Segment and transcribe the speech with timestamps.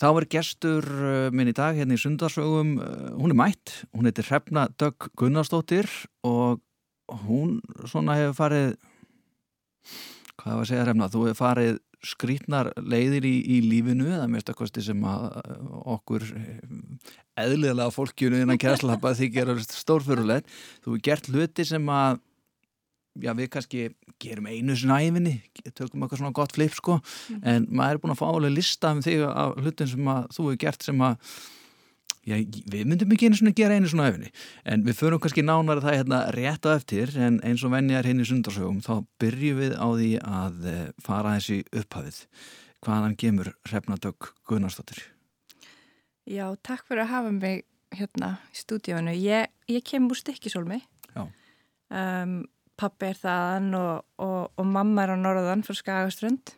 [0.00, 4.08] Þá er gestur uh, minn í dag hérna í sundarsögum, uh, hún er mætt, hún
[4.08, 5.90] heitir Hrefna Dögg Gunnarsdóttir
[6.24, 6.62] og
[7.26, 7.58] hún
[7.90, 8.72] svona hefur farið,
[10.40, 14.48] hvað var að segja Hrefna, þú hefur farið skrítnar leiðir í, í lífinu eða mest
[14.48, 15.68] að kosti sem að uh,
[15.98, 16.24] okkur
[17.44, 20.48] eðlilega fólkjunu innan kjærslappa því gerur stórfyrulegt.
[20.80, 22.24] Þú hefur gert hluti sem að
[23.18, 23.86] já við kannski
[24.22, 25.38] gerum einu svona æfinni,
[25.74, 27.40] tökum eitthvað svona gott flip sko, mm.
[27.42, 30.46] en maður er búin að fá alveg lista um þig af hlutin sem að þú
[30.46, 31.34] hefur gert sem að
[32.28, 32.36] já,
[32.70, 34.32] við myndum ekki einu svona gera einu svona æfinni
[34.68, 38.06] en við förum kannski nánar það hérna rétt á eftir en eins og venni er
[38.06, 42.24] hinn í sundarsögum þá byrjum við á því að eh, fara þessi upphafið.
[42.80, 45.02] Hvaðan gemur Hrefnadögg Gunnarsdóttir
[46.30, 50.78] Já, takk fyrir að hafa mig hérna í stúdíónu ég, ég kem úr stikkisólmi
[51.18, 52.40] um,
[52.80, 56.54] pappi er þaðan og, og, og mamma er á norðan frá Skagaströnd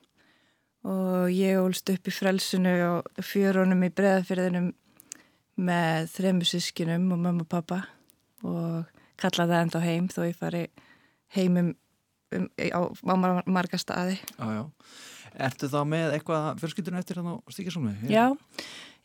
[0.88, 4.72] og ég ólst upp í frelsinu og fjörunum í breðafyrðinum
[5.62, 7.82] með þremu sískinum og mamma og pappa
[8.42, 10.64] og kallaði það enda heim þó ég fari
[11.36, 11.72] heimum
[12.34, 13.14] um, á, á
[13.46, 14.18] marga staði.
[14.34, 14.62] Já, já.
[15.46, 17.92] Ertu þá með eitthvað fjölskyldunum eftir þannig á stíkjarsónu?
[18.10, 18.24] Já,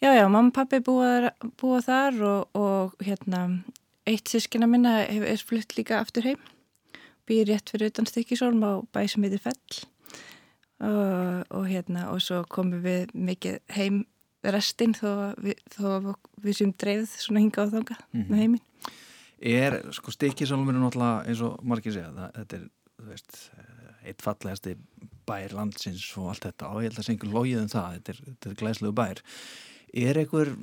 [0.02, 3.46] já, já, mamma og pappi búa, búa þar og, og hérna
[4.08, 6.42] eitt sískina minna er flutt líka aftur heim
[7.28, 9.82] býr rétt fyrir utan Stykkisólm á bæ sem heitir Fell.
[10.78, 14.04] Og, og hérna og svo komum við mikið heim
[14.46, 15.34] restinn þó
[15.74, 18.28] þó við sem dreifð svona hinga á þánga mm -hmm.
[18.30, 18.66] með heiminn
[19.38, 22.64] Er, sko Stykkisólm er náttúrulega eins og margir segja það, þetta er,
[22.98, 23.36] þú veist
[24.08, 24.74] eitt fallegasti
[25.28, 26.72] bær landsins og allt þetta.
[26.72, 29.22] Og ég held að einhver logið um það þetta er, þetta er glæslegu bær.
[29.98, 30.54] Er einhver,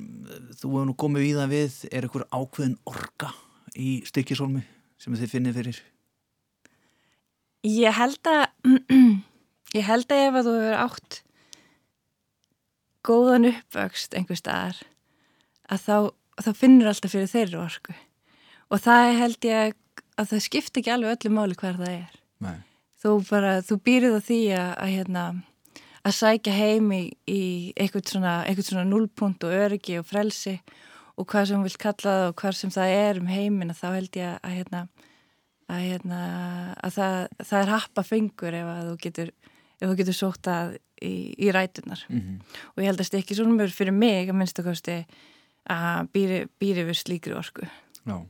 [0.59, 3.31] þú hefur nú komið í það við er einhver ákveðin orka
[3.79, 4.65] í Stykkisólmi
[5.01, 5.81] sem þið finnir fyrir
[7.65, 8.43] Ég held að
[9.79, 11.21] ég held að ef að þú hefur átt
[13.05, 14.81] góðan uppvöxt einhver staðar
[15.69, 15.97] að þá,
[16.41, 17.95] þá finnur alltaf fyrir þeirri orku
[18.73, 19.75] og það held ég
[20.15, 22.15] að það skiptir ekki alveg öllu máli hver það er
[22.45, 22.57] Nei.
[23.01, 25.25] þú bara, þú býrið á því að, að hérna
[26.05, 27.41] að sækja heim í, í
[27.73, 30.59] eitthvað svona, svona núlpunkt og öryggi og frelsi
[31.15, 34.19] og hvað sem vil kalla það og hvað sem það er um heimin þá held
[34.19, 34.85] ég að hérna
[35.71, 36.21] að, hérna,
[36.83, 39.31] að það, það er happa fengur ef þú getur,
[39.79, 42.37] ef þú getur sótt að í, í rætunar mm -hmm.
[42.75, 45.03] og ég held að þetta er ekki svona mjög fyrir mig að minnst okkarstu
[45.65, 47.65] að býri, við slíkri orku.
[48.05, 48.25] Já.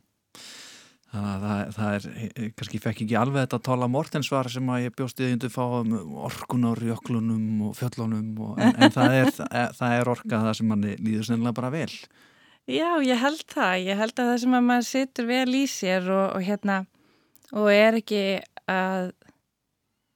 [1.16, 4.82] Þannig að það, það er, kannski fekk ekki alveg þetta að tala mortensvar sem að
[4.84, 9.14] ég bjóst í því að fá um orkunar, jöklunum og fjöllunum og, en, en það,
[9.22, 9.32] er,
[9.80, 11.92] það er orka það sem manni líður sennilega bara vel.
[12.66, 16.10] Já, ég held það, ég held að það sem að maður situr vel í sér
[16.10, 16.82] og, og hérna
[17.54, 18.24] og er ekki
[18.72, 19.12] að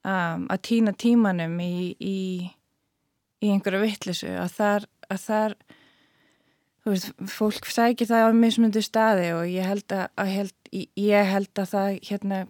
[0.06, 2.20] um, að týna tímanum í, í,
[3.44, 5.58] í einhverju vittlisu að þar, að þar
[6.88, 10.56] veist, fólk sækir það á mismundu staði og ég held að, að held,
[11.00, 12.42] ég held að það hérna,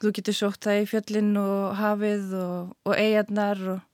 [0.00, 3.86] þú getur sótt það í fjöllin og hafið og, og eigarnar og,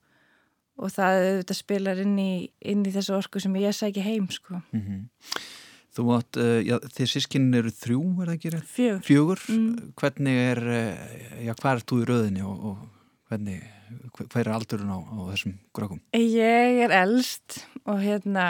[0.77, 4.81] og það spilar inn í, inn í þessu orku sem ég sækir heim sko mm
[4.81, 5.05] -hmm.
[5.97, 8.69] Þú átt, uh, já, þeir sískinn eru þrjú, er það ekki rétt?
[8.69, 9.01] Fjögur.
[9.07, 9.71] Fjögur, mm.
[9.97, 13.63] hvernig er, uh, já, hvað er þú í rauðinni og, og hvernig,
[14.19, 16.03] hvað er aldurinn á, á þessum grökkum?
[16.13, 18.47] Ég er eldst og hérna,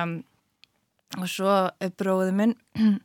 [1.15, 2.57] og svo er bróðið minn,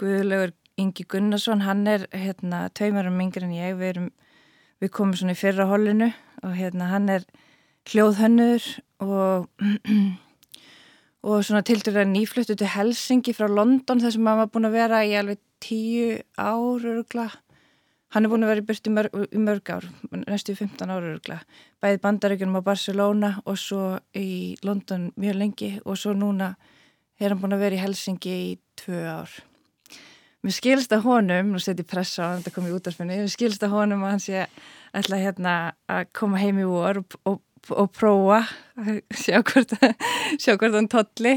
[0.00, 4.10] Guðlaugur Ingi Gunnarsson, hann er hérna tveimarum yngre en ég, við erum,
[4.80, 6.12] við komum svona í fyrra hollinu
[6.44, 7.26] og hérna hann er
[7.88, 8.64] hljóðhönnur
[9.04, 9.48] og
[11.22, 14.76] og svona til dæra nýfluttu til Helsingi frá London þar sem hann var búin að
[14.78, 17.28] vera í alveg tíu ár örugla.
[18.10, 19.84] Hann er búin að vera í byrtu mörg, mörg ár,
[20.24, 21.42] næstu 15 ár örugla.
[21.82, 26.54] Bæðið bandaríkunum á Barcelona og svo í London mjög lengi og svo núna
[27.20, 28.50] er hann búin að vera í Helsingi í
[28.80, 29.36] tvö ár.
[30.40, 33.28] Mér skilst að honum, nú setjum ég pressa á hann, þetta kom í útdarfinni, mér
[33.28, 34.46] skilst að honum að hann sé
[34.96, 35.54] ætla hérna
[35.84, 38.40] að koma heim í vor og, og og prófa
[39.22, 39.74] sjá hvort,
[40.40, 41.34] sjá hvort hann tolli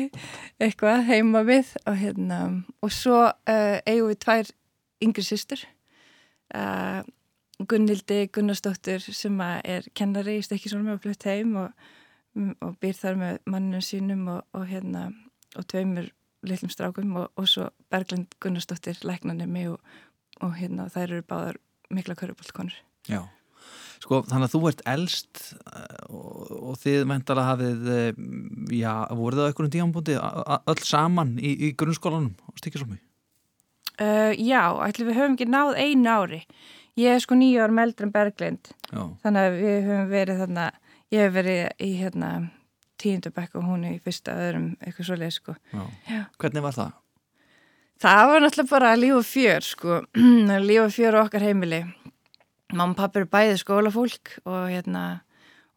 [0.61, 2.39] eitthvað heima við og, hérna,
[2.81, 4.53] og svo uh, eigum við tvær
[5.03, 5.65] yngri sýstur
[6.55, 7.03] uh,
[7.63, 11.85] Gunnildi Gunnarsdóttir sem er kennari í Stekkisólmi og flutt heim og,
[12.63, 15.09] og býr þar með manninu sínum og, og hérna
[15.59, 16.09] og tveimur
[16.43, 21.61] litlum strákum og svo Berglind Gunnarsdóttir læknanemi og hérna þær eru báðar
[21.93, 23.27] mikla körubálkonur Já
[24.03, 28.21] Sko þannig að þú ert eldst eh, og, og þið mentala hafið, eh,
[28.75, 32.99] já, voruð það einhvern tíanbúndi öll saman í, í grunnskólanum og stikkisámi?
[34.01, 36.41] Uh, já, ætlum við höfum ekki náð einu ári.
[36.99, 39.03] Ég er sko nýju ár meldra en Berglind, já.
[39.23, 40.65] þannig að við höfum verið þarna,
[41.13, 42.31] ég hef verið í hérna
[43.01, 45.55] tíundabekk og hún í fyrsta öðrum eitthvað svo leið sko.
[45.71, 45.83] Já.
[46.09, 46.21] Já.
[46.41, 46.99] Hvernig var það?
[48.03, 49.99] Það var náttúrulega bara líf og fjör sko,
[50.67, 51.85] líf og fjör okkar heimili.
[52.73, 55.03] Mamma og pappi eru bæði skólafólk og hérna,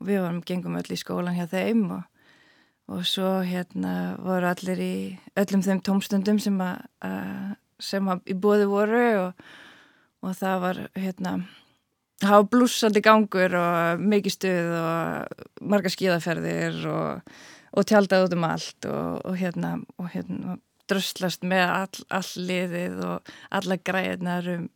[0.01, 2.03] og við varum gengum öll í skólan hjá þeim og,
[2.89, 4.97] og svo hérna voru allir í
[5.37, 7.55] öllum þeim tómstundum sem að, að
[7.85, 9.47] sem að í bóði voru og,
[10.25, 11.37] og það var hérna
[12.25, 17.35] hafa blúsandi gangur og mikið stuð og marga skíðaferðir og,
[17.85, 18.89] tjaldað út um allt
[19.37, 20.57] hérna, og hérna
[20.89, 24.67] dröslast með all, all liðið og alla græðinar um,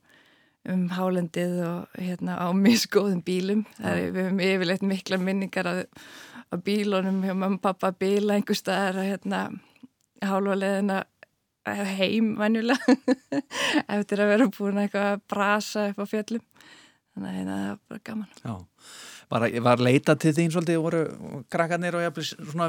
[0.68, 3.64] um hálendið og hérna á misgóðum bílum.
[3.80, 9.00] Er við höfum yfirleitt mikla minningar af bílunum hjá mamma og pappa bíla einhver staðar
[9.00, 9.40] að hérna
[10.20, 11.00] hálfa leðina
[11.96, 12.96] heim venjulega
[13.96, 16.44] eftir að vera búin eitthvað að brasa upp á fjöllum.
[17.10, 18.28] Þannig að hérna, það var bara gaman.
[18.44, 18.54] Já,
[19.30, 21.02] var, var leita til þín svolítið voru
[21.52, 22.68] krakkarnir og jafnvel svona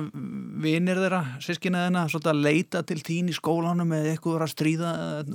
[0.64, 4.54] vinir þeirra, sískina þeirna svolítið að leita til þín í skólanum eða eitthvað voru að
[4.56, 4.92] stríða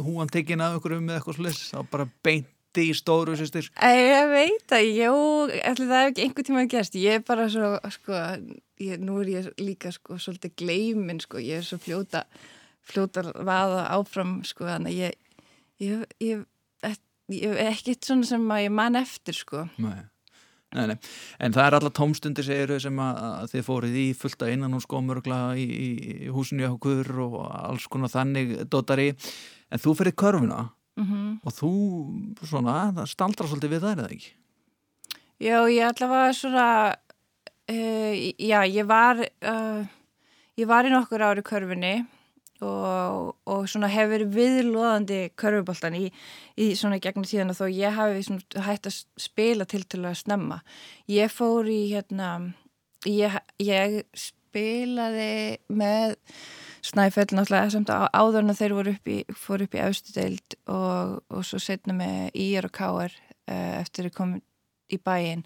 [0.06, 4.32] húan tekin af ykkur um eða eitthvað sliss, þá bara beinti í stóru sýstir Ég
[4.32, 5.14] veit að, jú,
[5.61, 8.25] ætli það hef ekki einhver tíma gerst, ég er bara svo sko,
[8.82, 12.26] ég, nú er ég líka sko svolítið gleimin, sko, ég er svo fljóta
[12.87, 15.22] fljótar vaða áfram sko þannig að ég
[15.82, 16.44] ég, ég,
[17.32, 19.67] ég ekkert svona sem að ég man eftir sko.
[19.82, 20.05] Nei.
[20.74, 20.96] Nei, nei.
[21.38, 24.82] En það er alla tómstundir segir sem að, að þið fórið í fullta innan og
[24.82, 25.66] skómörgla í,
[26.26, 29.12] í húsinu okkur og alls konar þannig dotari,
[29.70, 30.66] en þú fyrir körfuna
[30.96, 31.38] mm -hmm.
[31.44, 31.70] og þú
[32.42, 34.32] svona, staldra svolítið við það eða ekki?
[35.38, 36.96] Já, ég allavega svona
[37.70, 39.86] uh, já, ég var uh,
[40.56, 42.06] ég var í nokkur ári körfunni
[42.64, 46.05] og, og svona hefur verið viðlóðandi körfuboltan í,
[46.56, 50.62] í svona gegnum tíðan þó ég hafi hægt að spila til til að snemma.
[51.11, 52.31] Ég fór í hérna,
[53.08, 56.17] ég, ég spilaði með
[56.87, 61.47] Snæfell náttúrulega samt áður en þeir voru upp í, fór upp í austudeild og, og
[61.47, 63.17] svo setna með Íjar og Káar
[63.50, 64.38] uh, eftir að koma
[64.93, 65.43] í bæin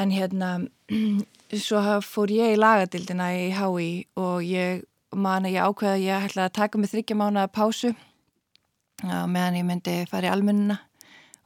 [0.00, 0.54] en hérna
[1.66, 3.90] svo fór ég í lagadildina í Hái
[4.20, 4.86] og ég
[5.16, 7.90] man að ég ákveða að ég ætlaði að taka mig þryggja mánu að pásu
[9.02, 10.78] meðan ég myndi fara í almunna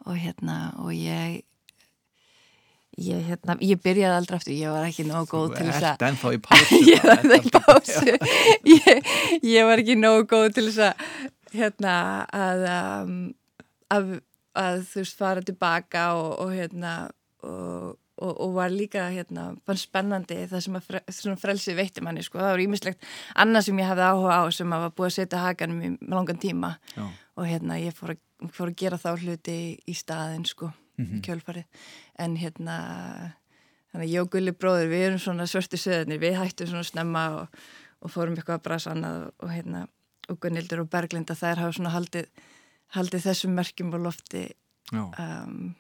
[0.04, 1.42] og hérna og ég
[3.00, 5.90] ég, hérna, ég byrjaði aldrei aftur, ég var ekki nógu góð til þess að Þú
[5.94, 8.14] ert ennþá í pásu Ég var ennþá í pásu.
[8.74, 9.10] ég,
[9.48, 10.94] ég var ekki nógu góð til þess að
[11.54, 11.96] hérna
[12.34, 13.18] að, um,
[13.94, 14.14] að,
[14.58, 16.94] að þú veist fara tilbaka og, og hérna
[17.44, 21.00] og Og, og var líka hérna, fann spennandi það sem að fre,
[21.42, 22.38] frelsi veitti manni sko.
[22.38, 23.08] það var ímislegt
[23.42, 26.38] annað sem ég hafði áhuga á sem að var búið að setja hakanum í langan
[26.38, 27.08] tíma Já.
[27.34, 28.20] og hérna ég fór að,
[28.54, 31.24] fór að gera þá hluti í, staðin sko, mm -hmm.
[31.26, 31.90] kjölfarið
[32.22, 32.76] en hérna
[33.90, 37.24] þannig að ég og Gulli bróður við erum svona svörstu söðunir, við hættum svona snemma
[37.40, 37.60] og,
[37.98, 39.86] og fórum eitthvað að brasa annað og hérna,
[40.28, 42.30] og Gunnildur og Berglinda þær hafa svona haldið,
[42.94, 44.48] haldið þessum merkjum á lofti
[44.92, 45.74] um,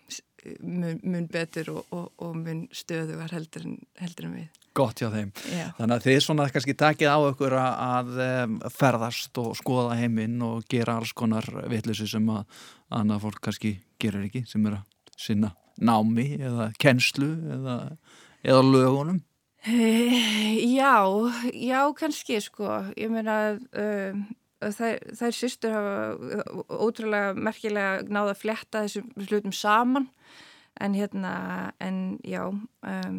[0.60, 4.60] mun, mun betur og, og, og mun stöðugar heldur en, heldur en við.
[4.74, 5.30] Gott hjá þeim.
[5.54, 5.68] Já.
[5.78, 10.64] Þannig að þið svona kannski takið á ykkur að, að ferðast og skoða heiminn og
[10.70, 12.64] gera alls konar vittlusi sem að
[12.94, 17.76] annað fólk kannski gerir ekki sem er að sinna námi eða kennslu eða,
[18.42, 19.22] eða lögunum.
[19.64, 20.98] Uh, já,
[21.54, 22.68] já kannski sko.
[23.00, 24.24] Ég meina að uh,
[24.74, 30.10] þær, þær sýstur hafa ótrúlega merkilega náða að fletta þessum hlutum saman
[30.80, 31.32] en hérna,
[31.82, 33.18] en já um,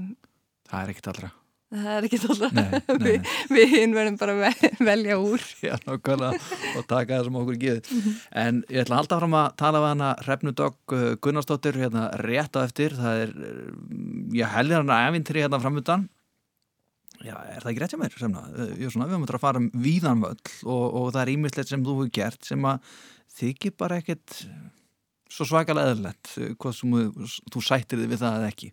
[0.66, 1.32] Það er ekkit allra
[1.76, 3.04] Það er ekkit allra nei, nei.
[3.04, 6.42] við, við hinn verðum bara að velja úr Já, nákvæmlega
[6.76, 8.18] og taka það sem okkur geði mm -hmm.
[8.46, 12.98] en ég ætla alltaf fram að tala við hana Hrefnudokk Gunnarsdóttir hérna rétt á eftir
[12.98, 13.34] það er,
[14.34, 16.10] ég hellir hana evintri hérna framöndan
[17.24, 18.16] Já, er það ekki rétt hjá mér?
[18.20, 18.42] Semna?
[18.76, 21.96] Jú, svona, við mötum að fara um víðanvöll og, og það er ímislegt sem þú
[21.96, 22.96] hefur gert sem að
[23.40, 24.44] þykir bara ekkert
[25.32, 26.98] svo svakalega eðlert hvað sem
[27.54, 28.72] þú sættir þið við það eða ekki.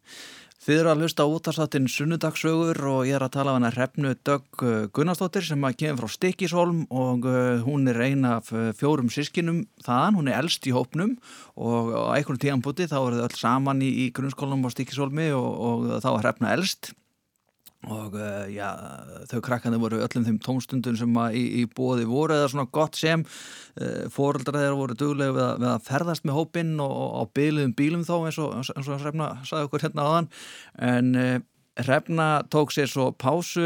[0.63, 3.71] Þið eru að hlusta út af státtin sunnudagsögur og ég er að tala af hana
[3.75, 4.63] Hrefnu Dögg
[4.95, 7.27] Gunnarsdóttir sem að kemur frá Stikisholm og
[7.67, 11.17] hún er eina af fjórum sískinum þaðan, hún er eldst í hópnum
[11.59, 15.33] og á einhvern tíðan búti þá eru þau öll saman í, í grunnskólanum á Stikisholmi
[15.35, 16.93] og, og þá er Hrefna eldst
[17.91, 18.69] og uh, já,
[19.31, 23.25] þau krakkandi voru öllum þeim tónstundum sem í, í bóði voru eða svona gott sem
[23.25, 27.73] uh, fóreldrar þeirra voru duglega við, við að ferðast með hópinn og, og á byliðum
[27.79, 30.31] bílum þó eins og, eins og Hrefna saði okkur hérna áðan
[30.91, 31.39] en uh,
[31.83, 33.65] Hrefna tók sér svo pásu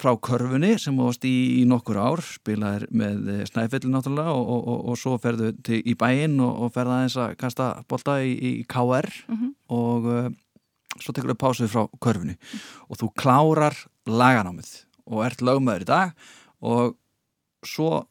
[0.00, 5.18] frá körfunni sem varst í, í nokkur ár spilaðir með Snæfelli náttúrulega og, og svo
[5.20, 9.52] ferðu til, í bæinn og ferða eins að kasta bolta í, í KR mm -hmm.
[9.68, 10.08] og
[11.02, 12.36] svo tekur þau pásuð frá körfunni.
[12.90, 13.76] Og þú klárar
[14.08, 14.72] laganámið.
[15.06, 16.28] Og ert lögmaður í dag.
[16.64, 16.96] Og
[17.66, 18.06] svo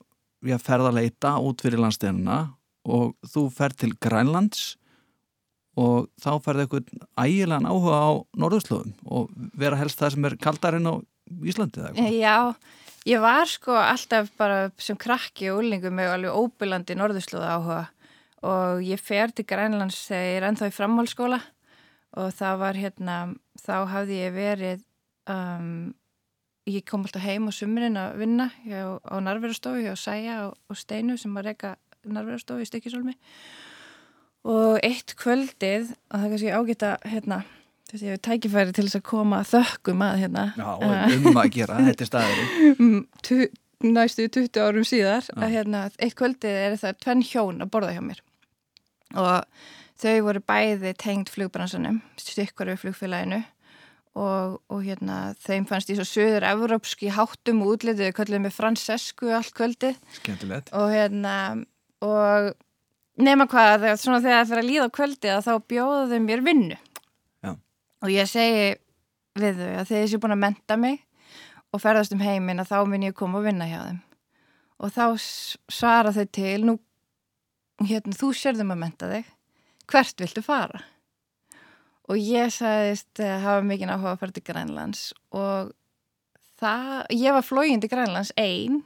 [0.45, 2.39] ég ferð að leita út fyrir landsteinuna
[2.85, 4.75] og þú ferð til Grænlands.
[5.75, 8.95] Og þá ferð eitthvað ægilegan áhuga á norðurslóðum.
[9.11, 12.15] Og vera helst það sem er kaldarinn á Íslandi eða eitthvað.
[12.21, 12.37] Já,
[13.09, 17.81] ég var sko alltaf bara sem krakki og úlingum með alveg óbylandi norðurslóða áhuga
[18.45, 21.39] og ég fer til Grænlands þegar ég er ennþá í framhálskóla
[22.15, 23.19] og það var hérna,
[23.59, 24.83] þá hafði ég verið,
[25.31, 25.93] um,
[26.69, 30.79] ég kom alltaf heim á sumrin að vinna hjá, á narverustofu hjá Sæja og, og
[30.79, 33.15] Steinu sem var reyka narverustofu í Stykkisólmi
[34.45, 37.37] og eitt kvöldið, og það kannski ágætt að hérna,
[37.89, 40.43] þessi ég hef tækifæri til þess að koma þökkum að hérna.
[40.59, 40.67] Já,
[41.15, 42.51] um að gera, þetta er staðurinn.
[42.85, 43.39] Mm, tu,
[43.85, 48.03] næstu 20 árum síðar að hérna, eitt kvöldið er það tvenn hjón að borða hjá
[48.05, 48.21] mér.
[49.15, 49.65] Og
[50.01, 53.41] þau voru bæði tengd flugbransunum, stykkur við flugfélaginu
[54.15, 58.55] og, og hérna þeim fannst í svo söður evrópski háttum og útlitið, þau kallið með
[58.55, 60.71] Francesku allt kvöldið Skemmtilegt.
[60.75, 61.35] og hérna
[62.05, 62.53] og
[63.21, 66.77] nema hvað, svona þegar það fyrir að líða að þá bjóðu þau mér vinnu
[67.43, 67.51] Já.
[67.55, 68.65] og ég segi
[69.35, 70.99] við þau að þeir séu búin að menta mig
[71.75, 74.01] og ferðast um heiminn að þá mun ég koma og vinna hjá þeim
[74.75, 75.05] og þá
[75.71, 76.75] svara þau til nú,
[77.83, 79.31] hérna, þú sérðum að menta þig
[79.91, 80.83] hvert viltu fara?
[82.05, 85.73] Og ég sagðist uh, hafa mikið áhuga að fara til Grænlands og
[86.61, 88.83] það, ég var flógin til Grænlands einn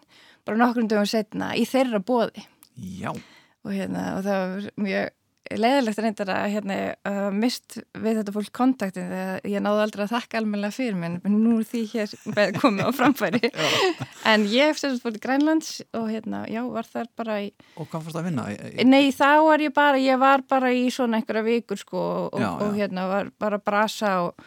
[0.47, 2.45] bara nokkrum dögum setna í þeirra bóði
[2.79, 5.15] Já, og, hérna, og það var mjög
[5.57, 6.75] leiðilegt reyndar að hérna,
[7.09, 11.15] uh, mist við þetta fólk kontaktin þegar ég náðu aldrei að þakka almennilega fyrir mér
[11.25, 12.13] en nú er því hér
[12.59, 13.41] komið á framfæri
[14.31, 17.89] en ég hef sérst fór til Grænlands og hérna, já, var þar bara í og
[17.89, 18.45] hvað fórst að vinna?
[18.53, 22.05] Í- í- Nei, þá var ég bara, ég var bara í svona einhverja vikur sko
[22.29, 22.83] og, Já, og já.
[22.83, 24.45] hérna var bara brasa og,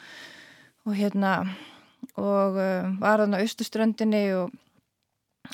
[0.87, 1.35] og hérna
[2.19, 4.55] og um, var þarna á Östuströndinni og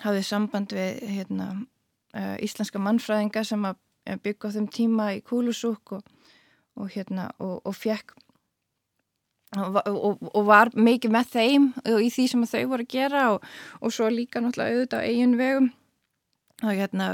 [0.05, 3.81] hafði samband við hérna uh, íslenska mannfræðinga sem að
[4.17, 6.07] byggja á þeim tíma í Kúlusúk og,
[6.79, 8.15] og hérna og, og fekk
[9.57, 9.79] og,
[10.35, 13.47] og, var mikið með þeim og í því sem þau voru að gera og,
[13.81, 15.71] og svo líka náttúrulega auðvitað á eigin vegum
[16.65, 17.09] og hérna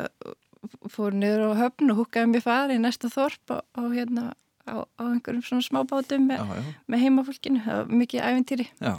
[0.91, 4.31] fór niður á höfn og húkaði mér fari í næsta þorp og, og hérna
[4.67, 8.95] á, á einhverjum svona smábátum með, Já, já, með heimafólkinu, það var mikið æventýri já.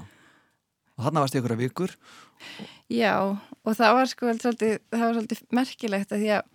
[0.95, 1.93] Og þarna varst ykkur að vikur.
[2.87, 3.15] Já,
[3.67, 6.45] og það var sko það var svolítið merkilegt að því að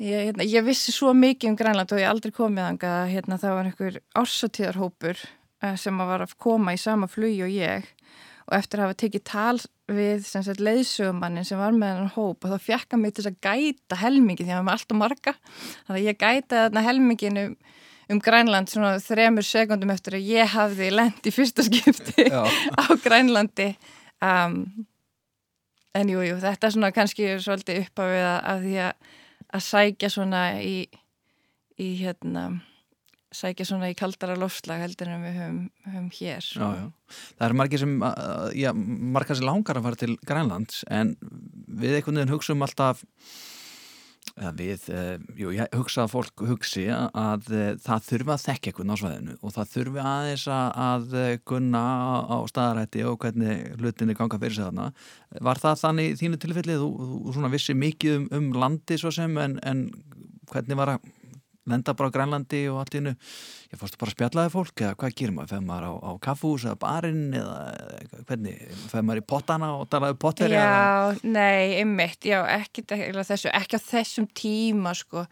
[0.00, 3.40] ég, hérna, ég vissi svo mikið um Grænland og ég aldrei komið þangað að hérna,
[3.40, 7.90] það var einhver ársatíðarhópur eh, sem var að koma í sama flug og ég.
[8.50, 10.26] Og eftir að hafa tekið tal við
[10.58, 14.56] leiðsögumannin sem var með hennar hóp og þá fjekka mig til að gæta helmingi því
[14.56, 15.34] að maður alltaf marga.
[15.86, 17.56] Þannig að ég gæta þarna helminginu um,
[18.10, 22.26] um Grænland svona þremur sekundum eftir að ég hafði lent í fyrsta skipti
[22.80, 23.72] á Grænlandi.
[24.20, 24.62] Um,
[25.96, 29.14] en jú, jú, þetta er svona kannski svolítið upp á við að, að því að,
[29.50, 30.84] að sækja svona í,
[31.80, 32.48] í hérna
[33.34, 36.86] sækja svona í kaldara lofslag heldur en við höfum, höfum hér já, já.
[37.38, 37.94] Það eru margir sem,
[38.58, 43.04] já, margar sem langar að fara til Grænlands en við einhvern veginn hugsaum alltaf
[44.56, 48.94] við, uh, jú, ég hugsa að fólk hugsi að uh, það þurfi að þekka einhvern
[48.94, 51.16] á svæðinu og það þurfi aðeins að,
[51.50, 51.84] gunna
[52.30, 54.90] á staðarætti og hvernig hlutinni ganga fyrir sig þarna.
[55.50, 59.40] Var það þannig þínu tilfellið, þú, þú svona vissi mikið um, um landi svo sem
[59.40, 59.88] en, en
[60.50, 61.10] hvernig var að
[61.72, 63.14] lenda bara á Grænlandi og allt í hennu
[63.70, 66.66] ég fórstu bara að spjallaði fólk eða hvað gerir maður, feð maður á, á kaffús
[66.66, 68.62] eða barinn eða eða hvernig,
[68.92, 73.86] feð maður í pottana og talaði pottir Já, nei, einmitt, já, ekki, þessu, ekki á
[73.86, 75.26] þessum tíma, sko.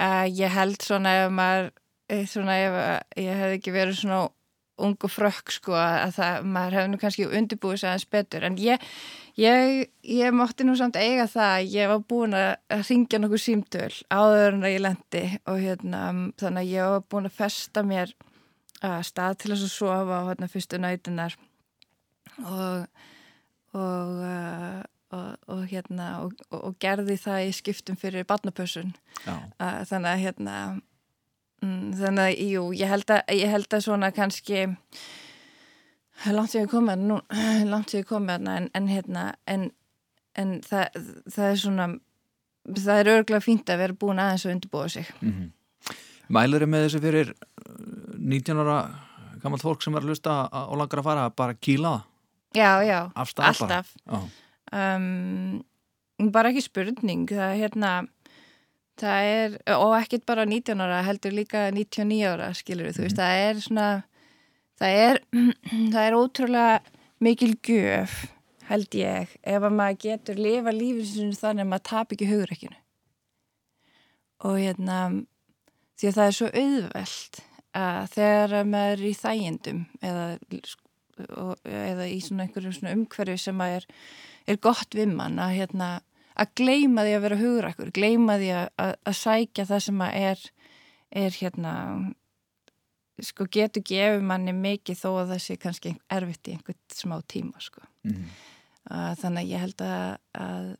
[0.00, 1.70] Uh, ég held svona ef maður,
[2.10, 4.24] eh, svona ef að ég hef ekki verið svona
[4.80, 8.46] ungu frökk, sko, að það, maður hefði nú kannski undirbúið sig aðeins betur.
[8.48, 8.84] En ég,
[9.38, 13.92] ég, ég mátti nú samt eiga það að ég var búin að ringja nokkuð símtöl
[14.10, 16.04] áður en að ég lendi og hérna,
[16.42, 18.14] þannig að ég var búin að festa mér
[18.82, 21.38] uh, stað til þess að sofa á hérna fyrstu nætunar
[22.42, 22.86] og
[23.74, 24.24] og,
[25.10, 28.94] og, og hérna og, og, gerði það í skiptum fyrir barnapössun.
[29.24, 30.56] Þannig að hérna
[31.98, 34.64] þannig að, jú, ég held að, ég held að svona kannski
[36.34, 37.20] langt sér komið nú,
[37.72, 39.68] langt sér komið en, en hérna en,
[40.38, 40.98] en það,
[41.34, 41.88] það er svona
[42.64, 45.10] það er örgulega fínt að vera búin aðeins að undirbúa sig.
[45.20, 45.52] Mm
[46.32, 48.78] Mælur er með þessu fyrir uh, 19 ára
[49.42, 52.06] gammalt fólk sem er að lusta og langar að fara að bara það?
[52.54, 53.78] Já, já, af stað bara.
[53.82, 53.90] alltaf.
[54.72, 57.90] Um, bara ekki spurning það er hérna
[59.00, 63.42] það er, og ekkit bara 19 ára heldur líka 99 ára skilur þú veist, það
[63.48, 63.88] er svona
[64.80, 65.20] það er,
[65.94, 66.78] það er ótrúlega
[67.24, 68.24] mikil gjöf
[68.68, 72.78] held ég ef að maður getur lifa lífið þannig að maður tap ekki hugreikinu
[74.44, 75.00] og hérna
[75.98, 77.42] því að það er svo auðvelt
[77.74, 80.26] að þegar maður er í þægindum eða,
[81.64, 83.86] eða í svona einhverju svona umhverju sem er,
[84.46, 85.88] er gott við mann að, hérna,
[86.34, 90.46] að gleima því að vera hugrakkur, gleima því að, að, að sækja það sem er,
[91.24, 91.74] er hérna,
[93.22, 97.62] sko getur gefið manni mikið þó að það sé kannski erfitt í einhvern smá tíma
[97.62, 97.84] sko.
[98.06, 98.24] Mm.
[99.20, 100.74] Þannig að ég held að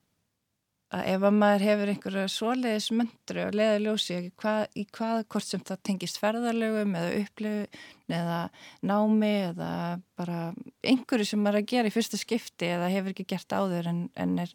[0.94, 5.48] að ef að maður hefur einhverja svoleiðis möndru og leiða ljósi hvað, í hvað hvort
[5.48, 8.38] sem það tengist ferðarlögum eða upplifun eða
[8.86, 9.70] námi eða
[10.18, 10.38] bara
[10.84, 14.36] einhverju sem maður að gera í fyrsta skipti eða hefur ekki gert áður en, en,
[14.44, 14.54] er,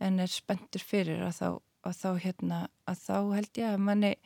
[0.00, 1.48] en er spenntur fyrir að þá,
[1.88, 4.16] að þá, hérna, að þá held ég að manni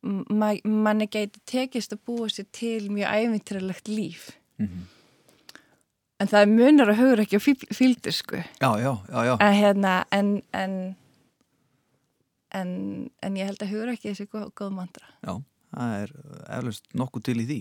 [0.00, 4.88] manni geti tekist að búa sér til mjög æfintralegt líf mm -hmm.
[6.20, 7.42] En það er munar að hugur ekki á
[7.72, 8.36] fíldir sko.
[8.60, 9.34] Já, já, já, já.
[9.40, 10.74] En hérna, en, en,
[12.52, 12.74] en,
[13.24, 15.08] en ég held að hugur ekki þessi góð, góð mandra.
[15.24, 15.32] Já,
[15.72, 16.12] það er
[16.58, 17.58] eflust nokkuð til í því.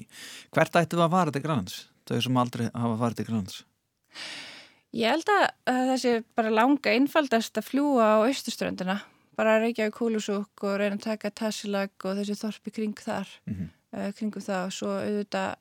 [0.52, 1.78] Hvert ættu að fara til Grænlands?
[2.10, 3.64] Þau sem aldrei hafa farið til Grænlands?
[4.98, 9.00] Ég held að þessi bara langa einfaldast að fljúa á austuströndina.
[9.38, 13.30] Bara að reykja á kúlusúk og reyna að taka tassilag og þessi þorpi kring þar,
[13.46, 13.70] mm -hmm.
[13.96, 15.56] uh, kringum það og svo auðvitað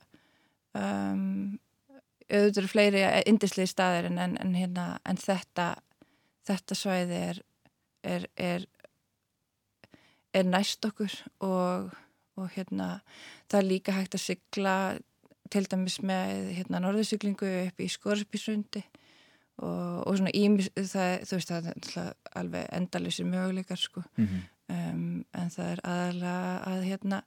[0.74, 1.58] um,
[2.28, 5.76] auðvitað eru fleiri indislegi staðir en, en, hérna, en þetta
[6.48, 7.42] þetta svæði er
[8.04, 8.66] er, er,
[10.34, 11.12] er næst okkur
[11.44, 11.90] og,
[12.38, 13.00] og hérna
[13.50, 14.76] það er líka hægt að sykla
[15.52, 18.84] til dæmis með hérna norðursyklingu upp í Skorspísundi
[19.58, 24.02] og, og svona ímis það, þú veist það er alveg endalysir möguleikar sko.
[24.16, 24.42] Mm -hmm.
[24.74, 27.22] um, en það er aðalega að hérna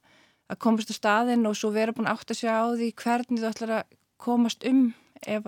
[0.48, 3.48] að komast á staðin og svo vera búin átt að sjá á því hvernig þú
[3.50, 3.84] ætlar að
[4.16, 4.94] komast um
[5.26, 5.46] ef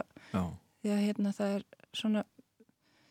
[0.83, 2.25] því að hérna það er svona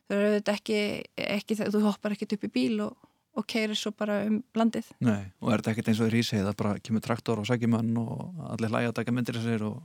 [0.07, 0.79] það eru auðvitað ekki,
[1.15, 4.91] ekki þú hoppar ekkert upp í bíl og, og keirir svo bara um landið.
[5.03, 7.93] Nei, og er þetta ekkert eins og í Rísið það bara kemur traktor og sækjumann
[7.97, 9.81] og allir hlæja að taka myndir þessir og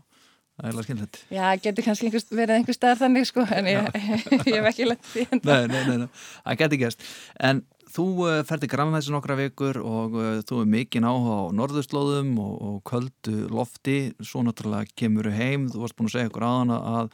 [0.58, 3.90] það er alveg skilðið Já, getur kannski einhver, verið einhver staðar þannig sko en ég,
[4.50, 6.08] ég hef ekki lett því Nei, nei, nei, nei.
[6.44, 11.06] það getur gæst en Þú uh, ferði grannlæsi nokkra vikur og uh, þú er mikinn
[11.08, 16.10] áhuga á norðurslóðum og, og köldu lofti, svo náttúrulega kemur þú heim, þú varst búin
[16.10, 17.08] að segja ykkur aðan að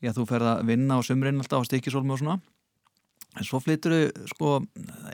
[0.00, 2.38] já, þú ferði að vinna á sumrin alltaf á stikisólmi og svona.
[3.34, 4.56] En svo flyttur þau sko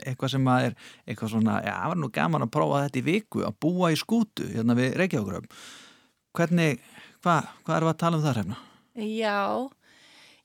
[0.05, 3.07] eitthvað sem að er eitthvað svona, já, það var nú gaman að prófa þetta í
[3.11, 5.51] viku, að búa í skútu hérna við Reykjavík
[6.31, 6.79] hvernig,
[7.21, 8.59] hvað hva er það að tala um það hérna?
[9.01, 9.39] Já,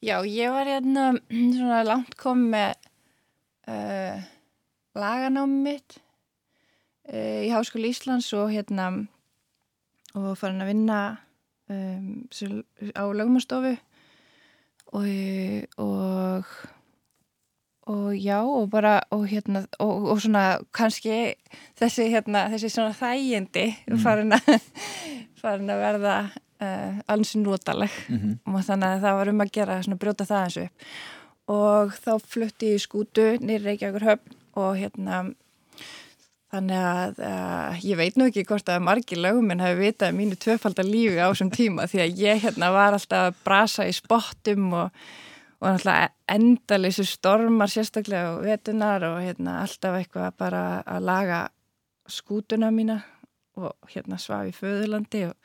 [0.04, 1.06] já, ég var hérna
[1.56, 2.88] svona langt komið með
[3.72, 4.26] uh,
[4.96, 5.98] laganámi mitt
[7.10, 8.92] uh, í Háskóli Íslands og hérna
[10.16, 11.00] og farin að vinna
[11.68, 12.24] um,
[12.96, 13.76] á lögumstofu
[14.96, 15.06] og,
[15.82, 16.56] og
[17.86, 21.34] og já og bara og hérna og, og svona kannski
[21.78, 23.98] þessi hérna þessi svona þægindi mm.
[24.02, 24.48] farin, að,
[25.40, 26.16] farin að verða
[26.60, 28.54] uh, alls notaleg mm -hmm.
[28.54, 30.72] og þannig að það var um að gera svona brjóta það eins og upp
[31.46, 35.20] og þá flutti ég skútu nýri Reykjavíkur höfn og hérna
[36.50, 40.88] þannig að uh, ég veit nú ekki hvort að margir löguminn hafi vitað mínu tvöfaldar
[40.88, 45.06] lífi á þessum tíma því að ég hérna var alltaf að brasa í spottum og,
[45.60, 51.42] og náttúrulega endalísu stormar sérstaklega og vetunar og hérna alltaf eitthvað bara að laga
[52.10, 53.00] skútuna mína
[53.56, 55.36] og hérna svaf í föðurlandi og,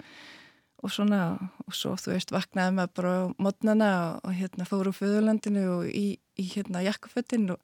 [0.81, 1.21] og svona
[1.67, 5.65] og svo þú veist vaknaði maður bara á modnana og, og hérna fóru á föðurlandinu
[5.77, 7.61] og í, í hérna jakkaföttin og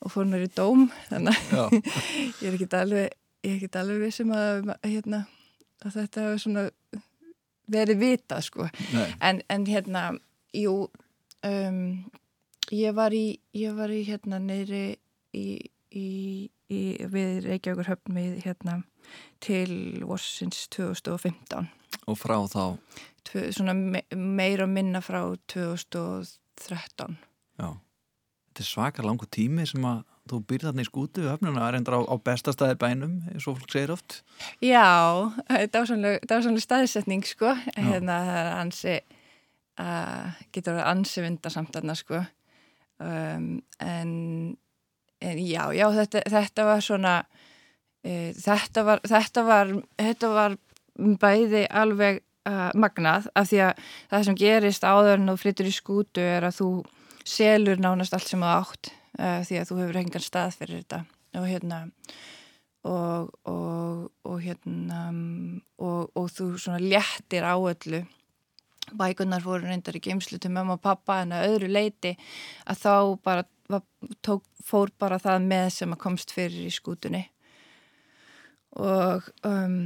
[0.00, 0.88] og fór hennar í dóm.
[1.10, 1.76] Þannig að
[2.42, 3.06] ég er ekki alveg
[3.46, 5.22] ég er ekki alveg vissum að, hérna,
[5.84, 6.66] að þetta hefur svona
[7.70, 8.68] verið vita sko.
[9.20, 10.08] En, en hérna,
[10.56, 10.74] jú
[11.46, 11.80] um,
[12.74, 14.98] ég var í ég var í hérna neyri
[15.36, 15.46] í,
[15.90, 16.08] í,
[16.70, 18.80] í við Reykjavíkur höfn við hérna
[19.44, 21.68] til vorsins 2015
[22.06, 22.64] og frá þá?
[23.26, 27.16] Tvö, svona me, meira minna frá 2013
[27.56, 27.70] Já.
[27.76, 31.72] Þetta er svaka langu tími sem að þú byrði þarna í skútu við höfnuna að
[31.74, 34.20] reynda á, á bestastæði bænum eins og fólk segir oft.
[34.64, 34.86] Já,
[35.50, 41.78] þetta er ásannlega staðsetning sko, hérna það er ansi uh, getur að ansi vinda samt
[41.78, 42.22] aðna sko.
[42.96, 43.50] Um,
[43.84, 44.12] en,
[45.20, 50.58] en já, já þetta, þetta var svona uh, þetta var þetta var, þetta var
[50.96, 53.82] bæði alveg uh, magnað af því að
[54.12, 56.70] það sem gerist áður en þú flyttur í skútu er að þú
[57.26, 61.02] selur nánast allt sem það átt uh, því að þú hefur engan stað fyrir þetta.
[61.36, 61.80] Og hérna
[62.86, 65.00] og, og, og hérna
[65.82, 68.04] og, og þú svona léttir á öllu.
[68.96, 72.12] Bækunar fóru reyndar í geimslu til mamma og pappa en að öðru leiti
[72.70, 72.92] að þá
[73.26, 73.82] bara var,
[74.22, 77.24] tók, fór bara það með sem að komst fyrir í skútunni.
[78.78, 79.80] Og um,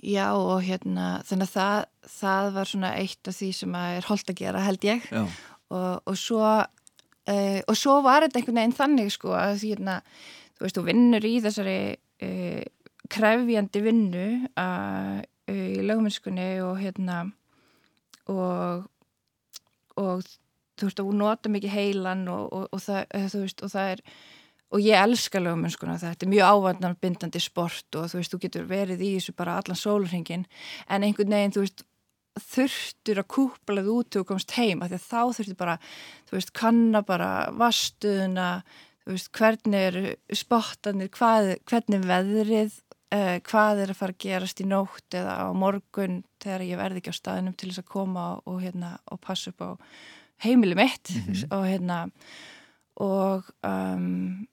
[0.00, 4.08] já og hérna þannig að það, það var svona eitt af því sem að er
[4.10, 5.08] holdt að gera held ég.
[5.72, 9.98] Og, og svo uh, og svo var þetta einhvern veginn þannig sko að því hérna
[10.56, 11.78] þú veist þú vinnur í þessari
[12.28, 12.62] uh,
[13.12, 14.26] krefjandi vinnu
[14.60, 17.24] að í löguminskunni og hérna
[18.30, 18.88] og
[20.00, 20.22] og
[20.78, 23.02] þú veist, þú nota mikið heilan og, og, og, það,
[23.34, 24.04] veist, og það er
[24.72, 28.68] og ég elska löguminnskuna þetta er mjög ávandnar bindandi sport og þú veist, þú getur
[28.70, 30.46] verið í þessu bara allan sólurhingin
[30.88, 31.84] en einhvern veginn, þú veist
[32.40, 35.76] þurftur að kúplað út og komst heim, af því að þá þurftur bara
[36.30, 38.48] þú veist, kanna bara vastuðuna
[39.04, 39.98] þú veist, hvernig er
[40.40, 42.78] spottanir, hvað, hvernig veðrið
[43.12, 47.02] uh, hvað er að fara að gerast í nótt eða á morgun þegar ég verði
[47.02, 49.70] ekki á staðinum til þess að koma og, hérna, og passa upp á
[50.42, 51.52] heimili mitt mm -hmm.
[51.52, 51.98] og hérna
[53.02, 54.46] og um,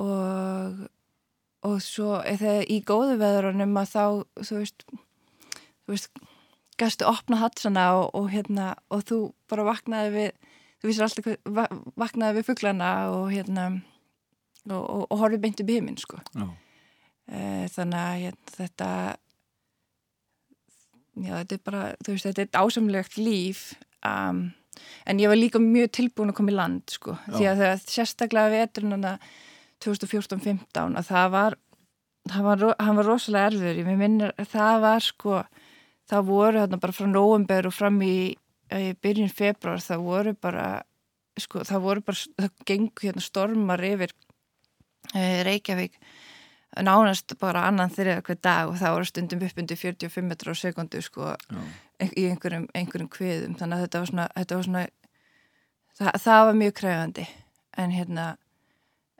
[0.00, 0.88] og
[1.66, 4.04] og svo þegar í góðu veðurunum að þá
[4.48, 6.20] þú veist þú veist,
[6.80, 9.18] gæstu opna hatsana og, og hérna og þú
[9.50, 10.30] bara vaknaði við
[10.80, 13.66] þú vísir alltaf vaknaði við fugglana og hérna
[14.70, 16.20] og, og, og horfið beint upp í heiminn sko.
[16.32, 16.46] Já.
[17.30, 18.88] Eh, þannig að hérna, þetta
[21.20, 23.60] já þetta er bara þú veist þetta er ásamlegt líf
[24.06, 24.40] um,
[25.04, 27.18] en ég var líka mjög tilbúin að koma í land sko.
[27.28, 27.36] Já.
[27.36, 28.96] því að það sérstaklega veturinn
[29.84, 31.58] 2014-15 að það var
[32.30, 35.42] það var, hann var rosalega erfur ég minnir að það var sko
[36.10, 40.66] það voru hérna bara frá november og fram í, í byrjun februar það voru bara
[41.40, 44.12] sko það voru bara, það gengur hérna stormar yfir
[45.14, 45.96] e, Reykjavík
[46.78, 50.60] nánast bara annan þriða hver dag og það voru stundum upp undir 45 metrar á
[50.60, 51.60] sekundu sko Já.
[52.06, 53.56] í einhverjum, einhverjum kviðum.
[53.58, 54.84] Þannig að þetta var svona, þetta var svona
[55.98, 57.26] það, það var mjög kræfandi
[57.80, 58.26] en hérna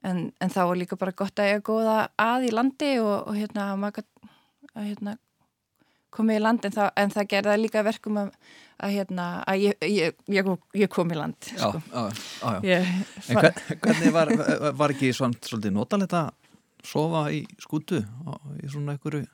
[0.07, 3.37] en, en þá var líka bara gott að ég góða að í landi og, og
[3.37, 5.17] hérna að hérna
[6.15, 6.67] komið í land.
[6.67, 8.31] En það, en það gerða líka verkum að,
[8.83, 11.83] að hérna að ég, ég, ég, ég kom í land sko.
[11.91, 12.79] já, já, já,
[13.29, 14.33] En hvern, hvernig var,
[14.81, 16.29] var ekki svont svolítið notaletta
[16.87, 19.27] sofa í skútu í svona einhverju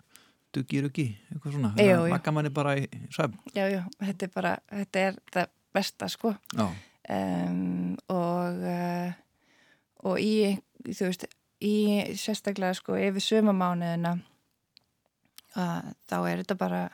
[0.56, 1.70] duggi-ruggi eitthvað svona,
[2.10, 6.32] makka manni bara í söfn Já, já, þetta er bara þetta er það besta sko.
[7.06, 9.12] Um, og uh,
[10.06, 10.54] og í,
[10.86, 11.26] þú veist
[11.64, 11.74] í
[12.18, 14.14] sérstaklega sko yfir sömamániðina
[15.56, 16.84] uh, þá er þetta bara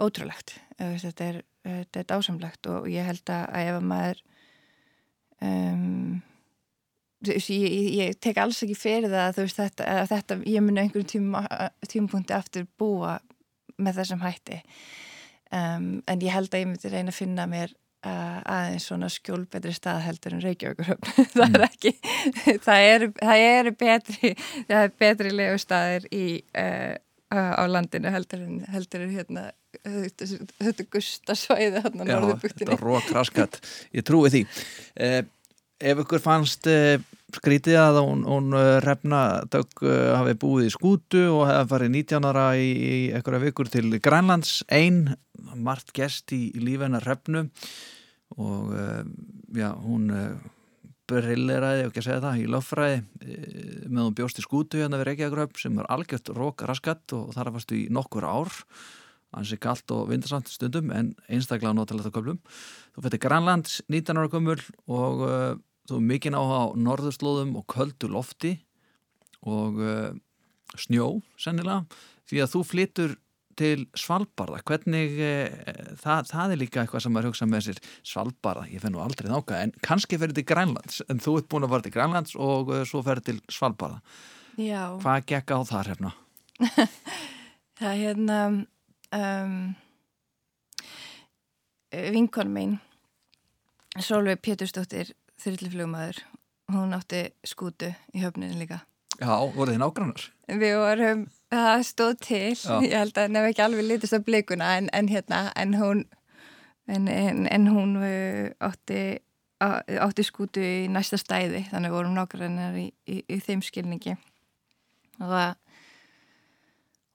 [0.00, 0.56] ótrúlegt.
[0.78, 2.64] Þetta er, er dásamlegt.
[2.72, 4.24] Og ég held að ef maður
[5.44, 6.20] um
[7.20, 11.42] Ég, ég tek alls ekki fyrir það að veist, þetta, þetta, ég muni einhverjum tíma,
[11.84, 13.18] tímapunkti aftur búa
[13.76, 14.62] með þessum hætti.
[15.52, 20.02] Um, en ég held að ég myndi reyna að finna mér aðeins svona skjólbetri stað
[20.06, 20.86] heldur en Reykjavíkur
[21.36, 21.66] það er mm.
[21.66, 21.94] ekki
[22.64, 26.96] það eru er betri það er betri legustadir í uh,
[27.30, 29.50] á landinu heldur en heldur en hérna
[29.84, 33.60] þetta gustasvæði hérna norðurbúttinni Já, þetta er rókraskat,
[33.94, 34.42] ég trúi því.
[34.98, 35.20] Eh,
[35.92, 36.98] ef ykkur fannst uh,
[37.38, 41.92] skrítið að hún, hún uh, refna dög uh, hafi búið í skútu og hefði farið
[41.96, 44.60] 19 ára í, í einhverja vikur til Grænlands.
[44.70, 45.14] Einn,
[45.54, 47.48] margt gest í, lífennar refnu
[48.38, 48.70] og
[49.58, 50.04] já, hún
[51.10, 52.98] brilleraði, ekki að segja það, í löffræði
[53.90, 57.50] með hún bjóst í skútu hérna við Reykjavík sem var algjört rók raskat og þar
[57.56, 58.52] varstu í nokkur ár.
[59.34, 62.38] Hansi kallt og vindarsamt stundum en einstaklega á köflum.
[62.94, 65.26] Þú fætti Grænlands 19 ára kömul og
[65.90, 66.42] þú mikinn á
[66.78, 68.54] norðurslóðum og köldu lofti
[69.46, 70.12] og uh,
[70.78, 71.84] snjó sennilega
[72.30, 73.16] því að þú flyttur
[73.60, 77.80] til Svalbardha hvernig uh, það, það er líka eitthvað sem maður hugsa með sér
[78.12, 81.74] Svalbardha, ég fennu aldrei náka en kannski ferði til Grænlands en þú ert búin að
[81.74, 84.02] fara til Grænlands og uh, svo ferði til Svalbardha
[84.60, 84.96] Já.
[85.00, 86.14] hvað gekk á þar hérna?
[87.80, 88.40] það er hérna
[89.16, 89.56] um,
[91.90, 92.78] vinkon mín
[93.98, 96.22] Solveig Pétursdóttir þyrliflugmaður
[96.70, 98.82] hún átti skútu í höfninu líka.
[99.20, 100.26] Já, voru þið nágrannar?
[100.60, 102.54] Við vorum, það stóð til.
[102.56, 102.76] Já.
[102.86, 106.04] ég held að nefn ekki alveg litist á blikuna en, en hérna, en hún
[106.90, 109.20] en, en, en hún uh, átti,
[109.60, 114.16] átti skútu í næsta stæði, þannig vorum nágrannar í, í, í þeim skilningi.
[115.20, 115.56] Og það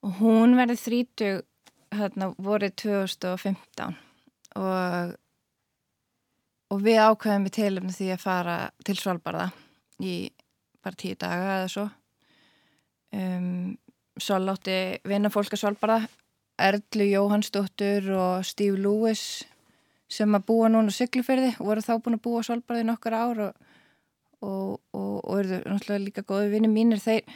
[0.06, 1.44] og hún verði þrítug
[1.96, 3.96] hérna voruð 2015
[4.56, 5.14] og
[6.72, 9.50] og við ákveðum í tilumni því að fara til Svalbardha
[10.02, 10.14] í
[10.84, 11.88] bara tíu daga eða svo.
[13.16, 13.76] Um,
[14.20, 16.08] svo látti vinna fólk að Svalbardha
[16.56, 19.44] Erlu Jóhannsdóttur og Steve Lewis
[20.08, 23.42] sem að búa núna á Siglufyrði og voru þá búin að búa svolbarði nokkur ár
[23.48, 23.66] og,
[24.40, 27.02] og, og, og eru náttúrulega líka góði vinni mínir.
[27.02, 27.26] Þeir,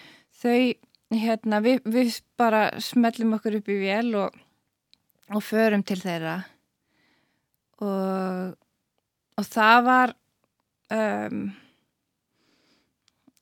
[0.40, 0.72] þau,
[1.20, 6.38] hérna, við, við bara smellum okkur upp í vél og förum til þeirra.
[7.80, 8.56] Og
[9.40, 10.14] og það var
[10.92, 11.42] um,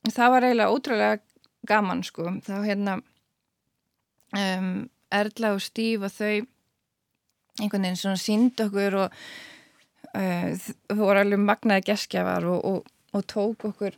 [0.09, 1.19] það var eiginlega ótrúlega
[1.69, 2.31] gaman sko.
[2.45, 2.97] Þá hérna
[4.37, 6.35] um, Erla og Stíf og þau
[7.59, 9.21] einhvern veginn svona sínd okkur og
[10.15, 13.97] uh, þú voru alveg magnaði geskjafar og, og, og tók okkur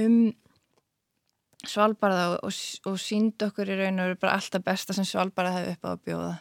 [0.00, 0.32] um
[1.68, 2.54] svalbarða og,
[2.90, 5.90] og sínd okkur í raun og veru bara alltaf besta sem svalbarða hefði upp á
[5.92, 6.32] að bjóða.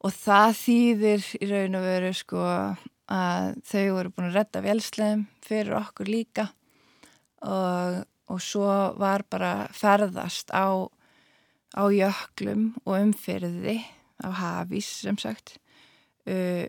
[0.00, 2.44] Og það þýðir í raun og veru sko
[3.10, 6.46] að þau voru búin að redda velslegum fyrir okkur líka.
[7.46, 8.68] Og, og svo
[9.00, 10.86] var bara ferðast á,
[11.74, 13.80] á jöklum og umfyrði
[14.20, 15.56] á hafís sem sagt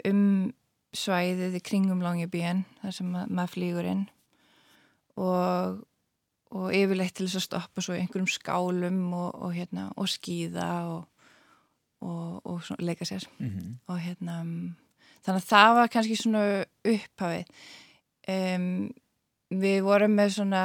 [0.07, 0.51] um
[0.95, 4.03] svæðið í kringum Longyearbyen þar sem mað, maður flýgur inn.
[5.21, 5.81] Og,
[6.55, 10.71] og yfirleitt til þess að stoppa svo einhverjum skálum og, og, hérna, og skýða
[12.01, 13.27] og leika sér.
[13.37, 13.75] Mm -hmm.
[13.87, 14.35] og hérna
[15.25, 16.43] þannig að það var kannski svona
[16.93, 17.61] upphafið.
[18.31, 18.65] Um,
[19.51, 20.63] við vorum með svona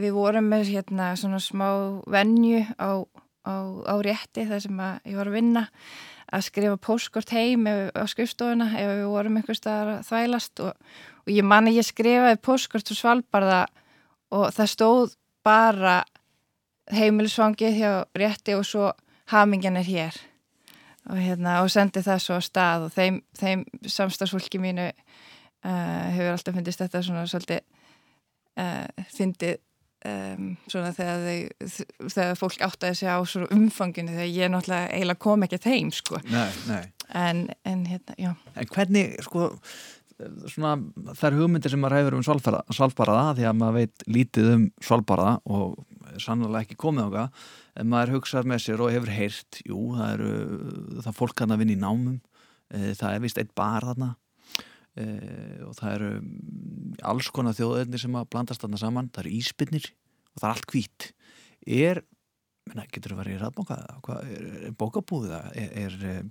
[0.00, 1.68] við vorum með hérna svona smá
[2.10, 3.04] vennju á,
[3.46, 3.54] á,
[3.86, 5.64] á rétti þar sem ég var að vinna
[6.34, 10.72] að skrifa póskort heim á skrifstofuna ef við vorum einhver staðar að þvælast og,
[11.22, 13.60] og ég man að ég skrifaði póskort og svalbarða
[14.34, 16.00] og það stóð bara
[16.90, 18.90] heimilisvangið hjá rétti og svo
[19.30, 20.18] hamingin er hér
[21.10, 23.64] og, hérna, og sendi það svo að stað og þeim, þeim
[23.96, 27.62] samstagsfólki mínu uh, hefur alltaf fyndist þetta svona svolítið
[28.60, 29.62] uh, fyndið
[30.04, 35.20] Um, svona þegar, þau, þegar fólk áttaði sig á svona umfanginu þegar ég náttúrulega eiginlega
[35.24, 36.82] kom ekki þeim sko nei, nei.
[37.16, 39.46] En, en hérna, já En hvernig, sko
[40.52, 40.74] svona,
[41.26, 46.20] er hugmyndir sem maður hefur um svalbaraða því að maður veit lítið um svalbaraða og
[46.22, 47.46] sannlega ekki komið það
[47.80, 50.34] en maður hugsaður með sér og hefur heyrt jú, það eru,
[51.06, 52.20] það fólk hann að vinna í námum
[52.70, 54.14] eh, það er vist eitt bar þarna
[54.94, 56.08] Uh, og það eru
[57.10, 60.68] alls konar þjóðöðnir sem að blandast þarna saman, það eru íspinnir og það er allt
[60.70, 61.06] hvít
[61.66, 62.00] er,
[62.68, 63.78] menna, getur það verið í ræðbóka
[64.20, 66.28] er, er bókabúða er, er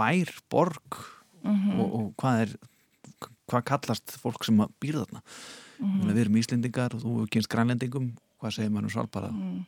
[0.00, 0.96] bær, borg
[1.42, 1.82] mm -hmm.
[1.84, 2.56] og, og hvað er
[3.46, 6.08] hvað kallast fólk sem býr þarna mm -hmm.
[6.12, 9.66] við erum íslendingar og þú kynst grænlendingum, hvað segir mann um svalbara mm.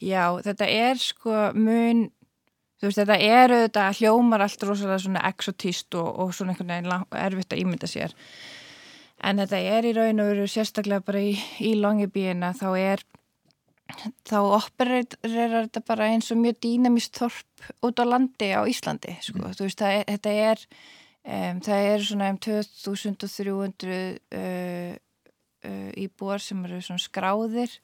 [0.00, 2.10] Já, þetta er sko mun
[2.84, 7.06] Þú veist, þetta eru þetta hljómar allt rosalega svona exotíst og, og svona einhvern veginn
[7.16, 8.12] erfitt að ímynda sér.
[9.24, 11.30] En þetta er í raun og veru sérstaklega bara í,
[11.64, 13.04] í Longyearbyen þá er,
[14.28, 19.40] þá opererar þetta bara eins og mjög dýnamist þorp út á landi á Íslandi, sko.
[19.40, 19.56] Mm.
[19.56, 20.68] Þú veist, það er, þetta er,
[21.24, 23.98] um, það er svona um 2300
[24.38, 24.94] uh,
[25.64, 27.74] uh, íbúar sem eru svona skráðir.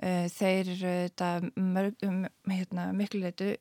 [0.00, 3.54] Uh, þeir eru þetta mörg, um, hérna, miklu leitu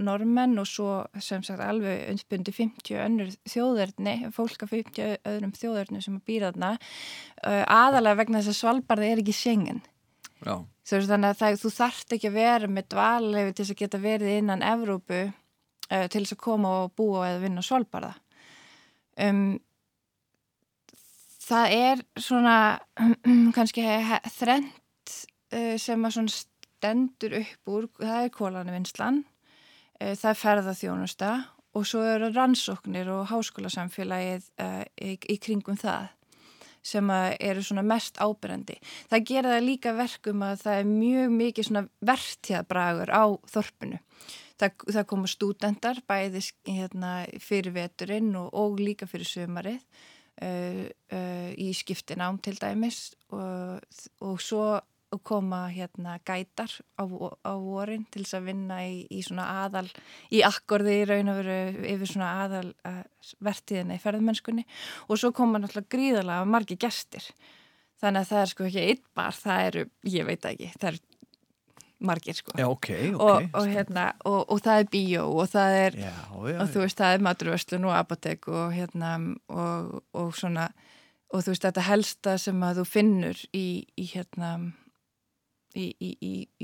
[0.00, 6.00] normenn og svo sem sagt alveg undsbundi 50 önnur þjóðverðni, fólk af 50 öðrum þjóðverðni
[6.04, 6.72] sem býra þarna.
[7.42, 9.82] Uh, aðalega vegna þess að Svalbard er ekki sengin
[11.10, 14.36] þannig að það, þú þart ekki að vera með dvallefi til þess að geta verið
[14.38, 18.14] innan Evrópu uh, til þess að koma og búa eða vinna Svalbarda
[19.24, 19.56] um,
[21.48, 22.58] það er svona
[23.56, 23.86] kannski
[24.36, 25.16] þrent
[25.54, 29.24] uh, sem að stendur upp úr, það er kólanu vinslan
[29.98, 31.30] Eh, það er ferðarþjónusta
[31.76, 36.14] og svo eru rannsóknir og háskólasamfélagið uh, í, í kringum það
[36.86, 38.78] sem eru svona mest ábyrjandi.
[39.10, 43.98] Það gera það líka verkum að það er mjög mikið svona verðtíðabragur á þorpinu.
[44.58, 49.82] Það, það koma stúdendar bæði hérna, fyrir veturinn og, og líka fyrir sömarið
[50.42, 53.12] uh, uh, í skiptin ám til dæmis.
[53.30, 53.84] Og,
[54.24, 54.78] og svo
[55.24, 56.68] koma hérna gætar
[57.00, 57.04] á,
[57.40, 59.86] á vorin til þess að vinna í, í svona aðal,
[60.28, 63.04] í akkorði í raun og veru yfir svona aðal uh,
[63.44, 64.66] vertiðina í ferðmennskunni
[65.08, 67.24] og svo koma náttúrulega gríðarlega margi gestir.
[67.98, 71.17] Þannig að það er sko ekki einn bar, það eru, ég veit ekki, það eru
[71.98, 72.54] margir sko.
[72.58, 73.14] Já, okay, okay.
[73.14, 76.12] Og, og, hérna, og, og það er bíó og það er já,
[76.52, 79.14] já, og þú veist það er maturvöslun og apotek og hérna
[79.48, 80.68] og svona
[81.28, 83.66] og þú veist þetta helsta sem að þú finnur í,
[83.98, 84.52] í hérna
[85.76, 86.12] í, í,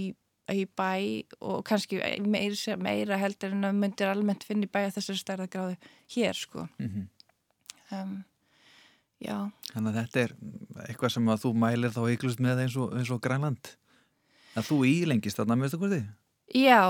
[0.00, 0.06] í,
[0.54, 0.92] í bæ
[1.40, 5.50] og kannski meira, meira heldur en að myndir almennt finna í bæ að þessari stærða
[5.52, 5.76] gráðu
[6.14, 6.68] hér sko.
[6.78, 7.06] Mm -hmm.
[7.98, 8.24] um,
[9.20, 9.50] já.
[9.72, 10.36] Þannig að þetta er
[10.88, 13.76] eitthvað sem að þú mælir þá eiklust með eins og, eins og Grænland
[14.54, 16.06] að þú ílengist þarna, minnstu hvort þið?
[16.54, 16.80] Já,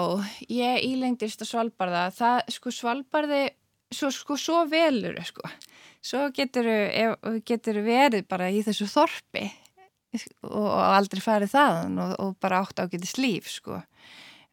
[0.51, 2.09] ég ílengdist að Svalbarða.
[2.15, 3.43] Það, sko, Svalbarði,
[3.95, 5.49] svo, sko, svo velur, sko.
[6.05, 6.67] Svo getur
[7.49, 9.47] getur verið bara í þessu þorpi
[10.45, 13.81] og aldrei farið þaðan og, og bara átt á getið slíf, sko.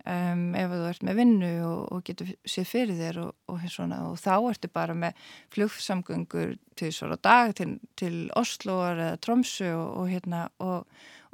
[0.01, 3.99] Um, ef þú ert með vinnu og, og getur séð fyrir þér og, og, svona,
[4.09, 5.19] og þá ertu bara með
[5.53, 10.87] flugsamgöngur til svona dag til, til Osloar eða Tromsu og hérna og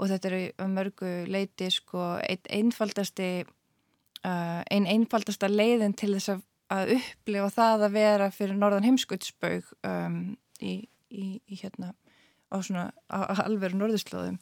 [0.05, 6.93] þetta er mörgu leiti sko einn einfaldasti uh, einn einfaldasta leiðin til þess að, að
[6.97, 10.21] upplifa það að vera fyrir norðan heimskuttsbaug um,
[10.62, 10.77] í,
[11.10, 11.93] í, í hérna
[12.47, 14.38] á svona alvegur norðurslóðum.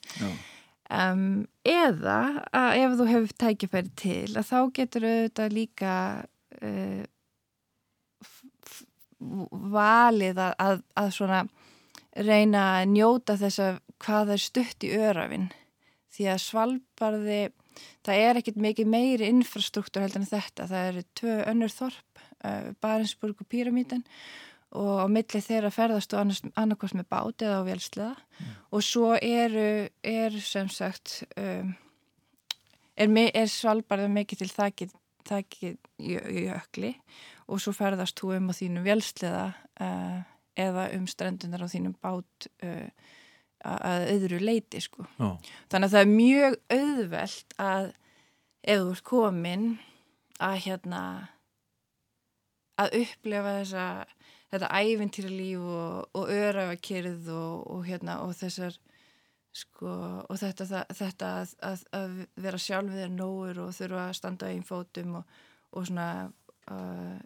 [0.93, 5.93] Um, eða að ef þú hefur tækifæri til að þá getur auðvitað líka
[6.59, 7.05] uh,
[9.73, 11.39] valið að, að, að svona
[12.15, 15.49] reyna að njóta þess að hvað er stutt í örafinn
[16.15, 17.39] því að svalbarði
[18.05, 22.67] það er ekkit mikið meiri infrastruktúr heldur en þetta, það eru tvö önnur þorp, uh,
[22.83, 24.05] Barinsburg og Píramítan
[24.75, 28.53] og á milli þeirra ferðast og annarkvæmst með bát eða á velsliða mm.
[28.75, 31.73] og svo eru, er sem sagt um,
[32.95, 34.95] er, er svalbarða mikið til þakkið
[35.99, 36.95] jökli
[37.47, 40.19] og svo ferðast þú um á þínum velsliða uh,
[40.59, 42.89] eða um strendunar á þínum bát uh,
[43.65, 45.05] að öðru leiti sko.
[45.17, 47.87] Þannig að það er mjög auðvelt að
[48.65, 49.67] ef þú ert komin
[50.43, 51.01] að hérna
[52.81, 53.85] að upplefa þessa
[54.51, 58.77] þetta ævintýra líf og, og örafakerð og, og, hérna, og þessar
[59.55, 59.91] sko,
[60.27, 64.51] og þetta, það, þetta að, að, að vera sjálfið er nógur og þurfa að standa
[64.51, 66.09] einn fótum og svona
[66.71, 67.17] uh,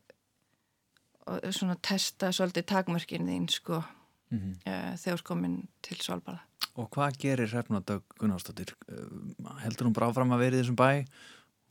[1.29, 3.81] og svona testa svolítið takmörkinn þín sko
[4.31, 4.55] mm -hmm.
[4.65, 6.39] uh, þegar komin til Svalbard
[6.79, 8.75] Og hvað gerir Hrefnadögg Gunnarsdóttir?
[8.87, 11.05] Uh, heldur hún bráfram að vera í þessum bæ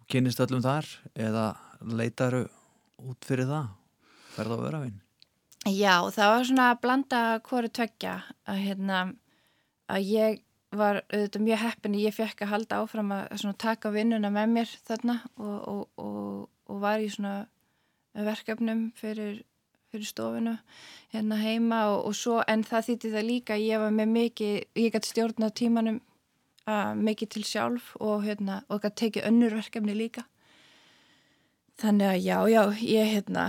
[0.00, 2.48] og kynist öllum þar eða leitaru
[2.98, 3.68] út fyrir það?
[4.34, 5.00] Ferða á öðravinn?
[5.68, 8.14] Já, það var svona að blanda hverju tveggja
[8.46, 9.00] að, hérna,
[9.88, 10.38] að ég
[10.76, 15.16] var auðvitað mjög heppin ég fekk að halda áfram að taka vinnuna með mér þarna
[15.36, 17.34] og, og, og, og var í svona
[18.12, 19.42] verkefnum fyrir,
[19.92, 20.56] fyrir stofinu
[21.14, 25.12] hérna heima og svo en það þýtti það líka ég var með mikið, ég gæti
[25.12, 26.02] stjórna tímanum
[26.68, 30.26] uh, mikið til sjálf og hérna og gæti tekið önnur verkefni líka.
[31.78, 33.48] Þannig að já, já, ég hérna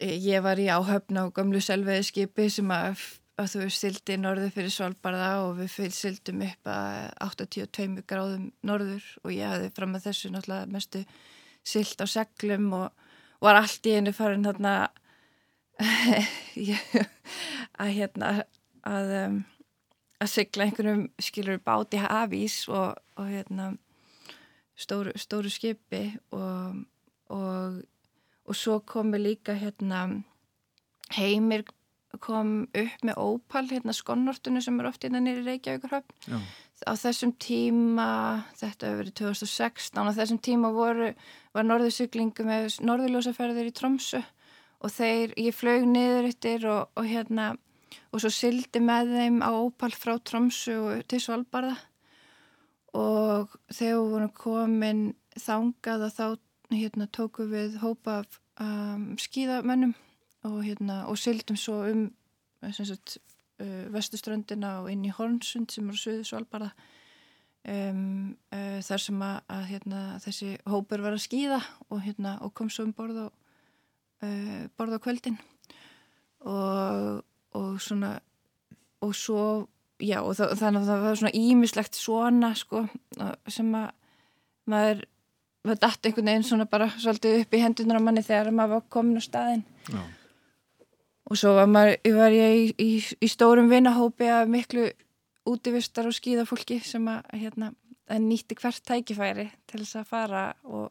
[0.00, 3.00] ég var í áhöfn á gamlu selveiðskipi sem að,
[3.40, 9.32] að þú sildi norður fyrir Svalbardha og við sildum upp að 82 gráðum norður og
[9.32, 11.02] ég hafði fram að þessu náttúrulega mestu
[11.66, 13.05] sild á seglum og
[13.40, 14.76] var allt í einu farin hérna
[17.82, 18.30] að hérna
[18.86, 19.40] að, um,
[20.22, 23.74] að sigla einhvernum skilur báti hafís og, og hérna
[24.76, 26.80] stóru, stóru skipi og,
[27.28, 27.82] og
[28.46, 30.06] og svo komi líka hérna
[31.16, 31.64] heimir
[32.22, 36.38] kom upp með ópal hérna skonnortunum sem er oft hérna nýri Reykjavíkurhöfn
[36.84, 38.08] á þessum tíma
[38.58, 41.12] þetta hefur verið 2016 á þessum tíma voru,
[41.56, 44.20] var norðursyklingu með norðurljósaferðir í Tromsu
[44.84, 47.54] og þeir, ég flög niður yttir og, og hérna
[48.12, 50.76] og svo sildi með þeim á ópal frá Tromsu
[51.08, 51.78] til Svalbardha
[52.96, 56.26] og þegar voru komin þangað og þá
[56.76, 59.94] hérna tóku við hópa af um, skíðamennum
[60.46, 62.06] og, hérna, og sildum svo um
[62.72, 63.18] sagt,
[63.62, 66.70] uh, vestuströndina og inn í Hornsund sem eru söðu svalbara
[67.68, 72.54] um, uh, þar sem að, að hérna, þessi hópur var að skíða og, hérna, og
[72.56, 73.28] kom svo um borð á,
[74.26, 75.40] uh, borð á kvöldin.
[76.46, 77.24] Og,
[77.56, 78.18] og svona
[79.02, 79.42] og svo
[80.02, 82.82] já og það, þannig að það var svona ímislegt svona sko
[83.48, 83.88] sem að
[84.70, 85.02] maður
[85.66, 88.86] það dætt einhvern veginn svona bara svolítið upp í hendunar á manni þegar maður var
[88.92, 90.02] komin á staðin Já.
[91.26, 92.90] Og svo var, maður, var ég í, í,
[93.22, 94.88] í stórum vinahópi af miklu
[95.46, 97.72] útivistar og skýðafólki sem að, hérna,
[98.10, 100.90] að nýtti hvert tækifæri til þess að fara og,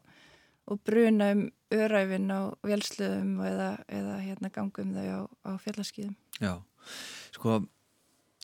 [0.71, 6.59] og bruna um öræfin á velsluðum eða, eða hérna, gangum þau á, á fjallarskýðum Já,
[7.35, 7.63] sko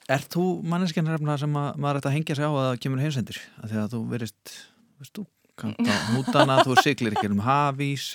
[0.10, 3.38] Er þú manneskjarnarefna sem að, maður ætti að hengja sig á að það kemur heimsendir?
[3.62, 4.54] Að að þú verist,
[5.00, 5.26] veist þú
[5.62, 8.09] hútana, þú siglir ekki um hafís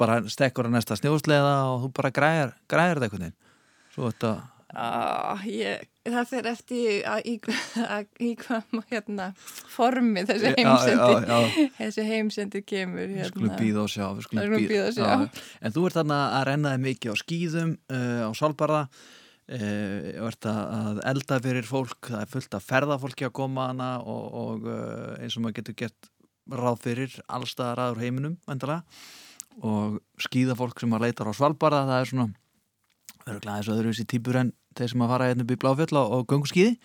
[0.00, 3.38] bara stekkur að næsta snjósleða og þú bara græðir þetta einhvern veginn.
[3.92, 4.32] Svo þetta
[4.74, 7.34] ah, ég, það fyrir eftir að, í,
[7.84, 9.28] að, í hvað hérna,
[9.72, 11.38] formi þessi heimsendi
[11.78, 13.22] þessi heimsendi kemur hérna.
[13.22, 15.42] við skulum býða og sjá, býð, býð og sjá.
[15.60, 18.84] en þú ert þarna að rennaði mikið á skýðum uh, á Sálbarða
[19.52, 23.68] e, og ert að elda fyrir fólk, það er fullt að ferða fólki að koma
[23.70, 26.10] hana og, og uh, eins og maður getur gert
[26.52, 28.82] ráð fyrir allstaðar aður heiminum endala
[29.62, 32.28] og skýða fólk sem að leitar á Svalbara það er svona
[33.28, 36.76] öruglega þessu öðruvísi típur en þeir sem að fara hérna upp í Bláfjöld og gunguskýði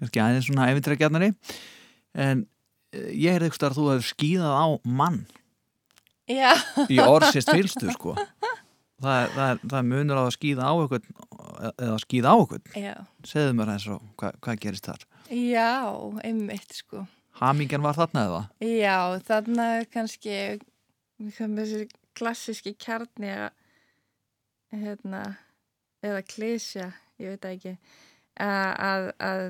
[0.00, 1.30] kannski aðeins svona evindrækjarnari
[2.18, 5.22] en uh, ég er eitthvað að þú hefur skýðað á mann.
[6.30, 6.52] Já.
[6.86, 8.12] í orðsist fylstu sko
[9.02, 11.08] það það, það munur á að skýða á eitthvað
[11.70, 12.38] eða skýða á
[12.80, 12.94] Já.
[13.26, 15.94] segðu mér eins og hvað, hvað gerist þar Já,
[16.26, 17.04] einmitt sko.
[17.38, 18.40] Hamingen var þarna eða?
[18.66, 18.96] Já,
[19.28, 20.36] þarna kannski
[21.20, 21.84] þessi
[22.18, 23.50] klassíski kjarni að
[24.80, 25.22] hérna,
[26.02, 26.90] eða klísja,
[27.22, 27.76] ég veit ekki
[28.40, 29.44] að, að, að,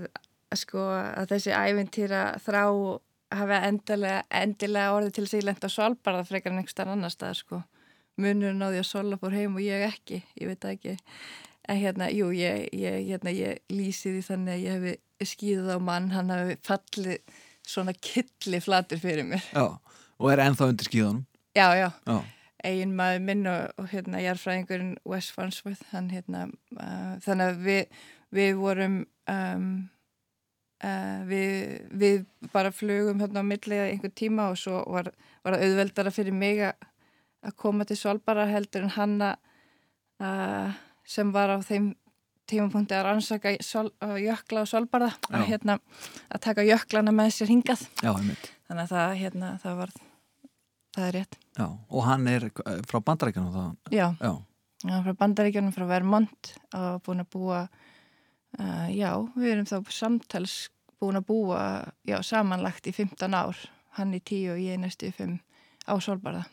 [0.52, 2.62] að sko að þessi ævintýra þrá
[3.40, 7.60] hafa endilega, endilega orðið til sig lenda svalbarða frekar en einhverstað annar stað sko
[8.20, 10.96] munurinn á því að Sola fór heim og ég ekki, ég veit ekki.
[11.70, 15.78] En hérna, jú, ég, ég, hérna, ég lýsi því þannig að ég hefi skýðað á
[15.86, 17.38] mann, hann hafi fallið
[17.70, 19.44] svona killi flatur fyrir mér.
[19.52, 19.78] Já,
[20.20, 22.18] og er ennþá undir skýðunum Já, já, Já,
[22.64, 26.44] eigin maður minn og, og hérna jarfræðingurinn Wes Farnsworth hann hérna
[26.76, 27.96] uh, þannig að við,
[28.36, 29.00] við vorum
[29.32, 29.66] um,
[30.84, 31.56] uh, við,
[31.90, 32.20] við
[32.54, 35.10] bara flugum hérna á millið einhver tíma og svo var,
[35.42, 36.86] var það auðveldara fyrir mig að
[37.46, 39.30] að koma til Svalbara heldur en hanna
[40.20, 40.76] uh,
[41.08, 41.92] sem var á þeim
[42.50, 45.78] tímapunkti að rannsaka sol, uh, jökla og Svalbara að, hérna,
[46.28, 47.86] að taka jöklana með sér hingað.
[48.02, 49.94] Já, þannig að það, hérna, það var
[50.96, 51.38] það er rétt.
[51.56, 54.32] Já, og hann er eh, frá bandarækjunum það Já, Já,
[54.80, 60.54] Já, frá bandaríkjunum, frá Vermont og búin að búa uh, já, við erum þá samtals
[61.00, 61.60] búin að búa,
[62.08, 63.60] já, samanlagt í 15 ár,
[63.96, 65.36] hann í 10 og ég næstu í 5
[65.88, 66.46] á Solbarða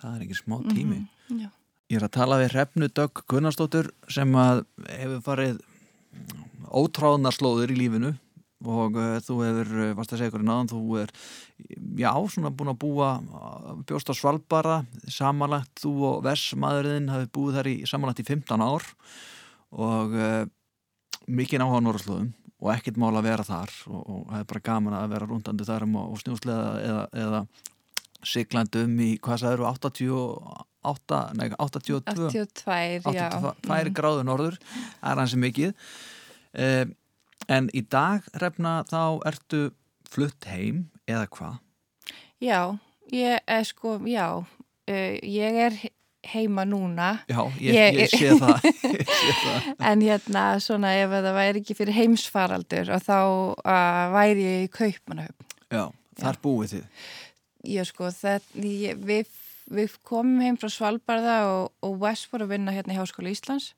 [0.00, 1.40] það er ekki smá tími -hmm.
[1.42, 1.50] Já,
[1.86, 5.58] Ég er að tala við Hrefnu Dögg Gunnarsdóttur sem að hefur farið
[6.66, 8.16] ótráðnar slóður í lífinu
[8.66, 11.12] og uh, þú hefur, uh, varst að segja ykkur í náðan, þú er,
[12.00, 14.80] já, svona búin að búa, uh, bjóst á Svalbara,
[15.12, 18.88] samanlagt, þú og Vessmaðurinn hafið búið þar í samanlagt í 15 ár
[19.76, 20.42] og uh,
[21.28, 24.66] mikið áhuga á Norrslóðum og ekkert mál að vera þar og, og það er bara
[24.72, 27.40] gaman að vera rúndandi þar um og snjúslega eða, eða
[28.24, 33.28] siglandum í, hvað sagður, 88, nei, 82 82, já.
[33.30, 33.94] 82 Mm.
[33.96, 34.56] gráður norður.
[35.02, 35.74] Það er hansi mikið.
[36.54, 36.84] Eh,
[37.48, 39.70] en í dag, Hrefna, þá ertu
[40.08, 41.58] flutt heim eða hvað?
[42.40, 42.78] Já,
[43.12, 44.46] ég er sko, já uh,
[45.22, 45.76] ég er
[46.26, 47.20] heima núna.
[47.30, 48.64] Já, ég, Ég- ég sé það,
[49.00, 49.68] ég sé það.
[49.90, 53.18] en hérna svona ef það væri ekki fyrir heimsfaraldur og þá
[53.62, 55.46] uh, væri ég í Kaupmannahöfn.
[55.70, 55.84] Já,
[56.22, 56.84] þar búið þið
[57.66, 59.30] Já sko, það, ég, við,
[59.74, 63.72] við komum heim frá Svalbarða og, og Wes fór að vinna hérna í Háskóla Íslands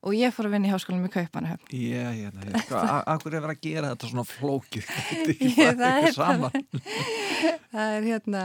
[0.00, 1.72] og ég fór að vinna í Háskólanum í Kaupanahöfn.
[1.76, 2.60] Já, hérna.
[2.68, 6.60] Hvað- a- Akkur er verið að gera þetta svona flókið Þetta er ekki það saman
[7.72, 8.44] Það er hérna,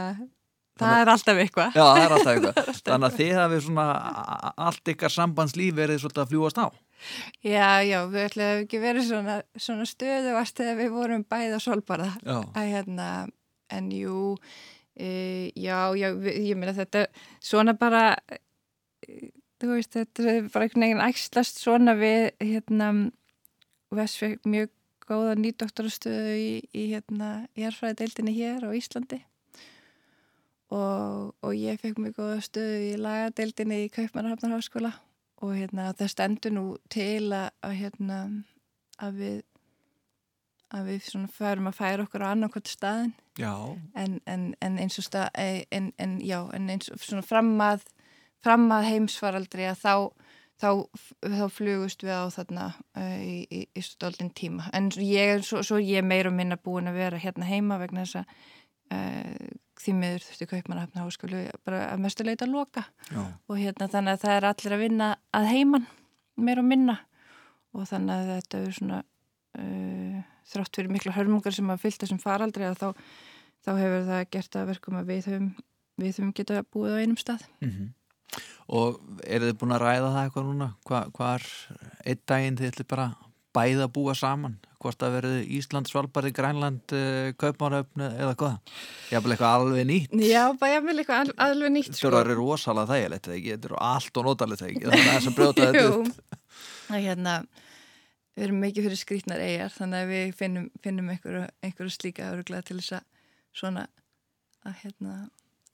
[0.80, 1.76] það er alltaf eitthvað.
[1.78, 3.86] Já, það er alltaf eitthvað Þannig að þið hafið svona
[4.66, 6.66] allt ykkar sambandslíf verið svolítið að fljúast á
[7.44, 11.24] Já, já, við ætlum ekki verið svona, svona stöðuvast þegar við vorum
[11.60, 12.12] Svalbarða.
[12.24, 13.08] Já, Að hérna,
[13.76, 14.36] en jú,
[14.96, 17.06] e, já, já, ég meina þetta,
[17.44, 19.30] svona bara, e,
[19.60, 22.90] þú veist, þetta er bara einhvern veginn ægslast svona við, hérna,
[23.92, 24.72] fekk mjög
[25.06, 29.22] góða nýdoktorastöðu í, í hérna, hérfræðideildinni hér á Íslandi.
[30.74, 34.96] Og, og ég fekk mjög góða stöðu í lagadeildinni í Kaupmannahafnarháskóla.
[35.44, 38.18] Og hérna það stendur nú til að, að hérna
[38.98, 39.36] að við
[40.74, 43.12] að við svona förum að færa okkur á annarkvæmt staðin
[43.94, 47.84] en, en, en eins og stað en, en já, en eins og svona fram að
[48.42, 49.94] fram að heimsfaraldri að þá
[50.60, 50.70] þá,
[51.22, 54.70] þá flugust við á þarna uh, í, í, í stólinn tíma.
[54.76, 58.04] En ég svo, svo ég er meira og minna búin að vera hérna heima vegna
[58.04, 58.36] þess að
[58.96, 62.86] uh, því miður þurftu kaupmannahafna háskólu bara að mestu leita að loka.
[63.10, 65.90] Já, og hérna þannig að það er allir að vinna að heiman
[66.36, 66.96] meira og minna.
[67.76, 69.02] Og þannig að þetta er svona
[69.60, 72.88] uh, þrátt fyrir mikla hörmungar sem að fylgta sem faraldri að þá,
[73.66, 75.52] þá hefur það gert að verkum að við höfum,
[76.00, 77.46] við höfum geta búið á einum stað.
[77.64, 77.94] mhm
[78.66, 80.66] Og eru þið búin að ræða það eitthvað núna?
[80.88, 81.44] Hva, hvar
[82.02, 83.04] einn daginn þið ætli bara
[83.56, 84.56] bæða að búa saman?
[84.82, 88.56] Hvort það verið Ísland, Svalbari, Grænland, uh, Kaupmannöfn eða hvað?
[89.10, 90.16] Ég hafði eitthvað alveg nýtt.
[90.20, 90.42] Já,
[90.74, 92.24] ég vil eitthvað al, alveg nýtt eru sko.
[92.42, 95.38] rosalega þægilegt þegar ekki, þetta eru allt og notalegt þegar ekki, þannig að þess að
[95.38, 96.42] brjóta þetta upp.
[96.90, 97.36] Að hérna
[98.36, 102.66] við erum mikið fyrir skrítnar eigjar þannig að við finnum, finnum einhverju, einhverju slíka öruglega
[102.68, 103.06] til þess að
[103.56, 103.86] svona
[104.66, 105.14] að hérna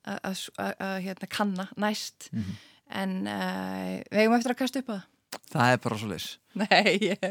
[0.05, 2.53] að, að, að, að hérna kanna næst Mhm.
[2.93, 5.09] en uh, við eigum eftir að kasta upp á það
[5.53, 6.25] Það er bara svo leys.
[6.61, 7.23] Nei, ég,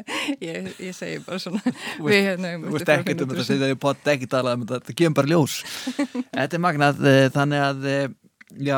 [0.41, 4.09] ég, ég segi bara svona Þú Við hérna veist ekkert um þetta, segja því pott
[4.13, 5.57] ekki talað um þetta, þetta kemur bara ljós.
[6.38, 8.15] þetta er magnað, eh, þannig að, eh,
[8.65, 8.77] já,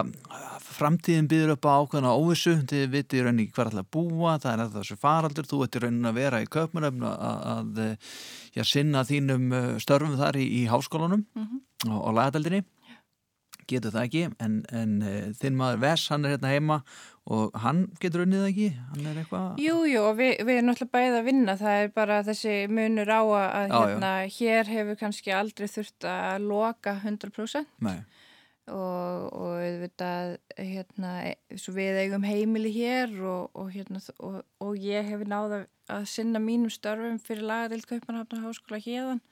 [0.83, 4.51] framtíðin býður upp á ákveðna óvissu, þið vitið í rauninni hvað er alltaf búa, það
[4.51, 7.81] er að þessu faraldur, þú ert í rauninni að vera í köpmunöfn að, að
[8.53, 11.63] já, sinna þínum eh, störfum þar í, í háskólanum mm -hmm.
[11.89, 12.63] og, og lagadeldinni,
[13.69, 14.93] getur það ekki, en, en
[15.39, 16.81] þinn maður Vess, hann er hérna heima
[17.31, 19.61] og hann getur unnið ekki, hann er eitthvað...
[19.63, 23.13] Jú, jú, og við, við erum náttúrulega bæðið að vinna, það er bara þessi munur
[23.15, 28.01] á að Já, hérna, hér hefur kannski aldrei þurft að loka 100% Nei,
[28.71, 31.13] og, og auðvitað hérna,
[31.75, 37.19] við eigum heimili hér og, og, hérna, og, ég hef náða að sinna mínum störfum
[37.19, 39.23] fyrir lagadild Kaupanhafnar háskóla hérðan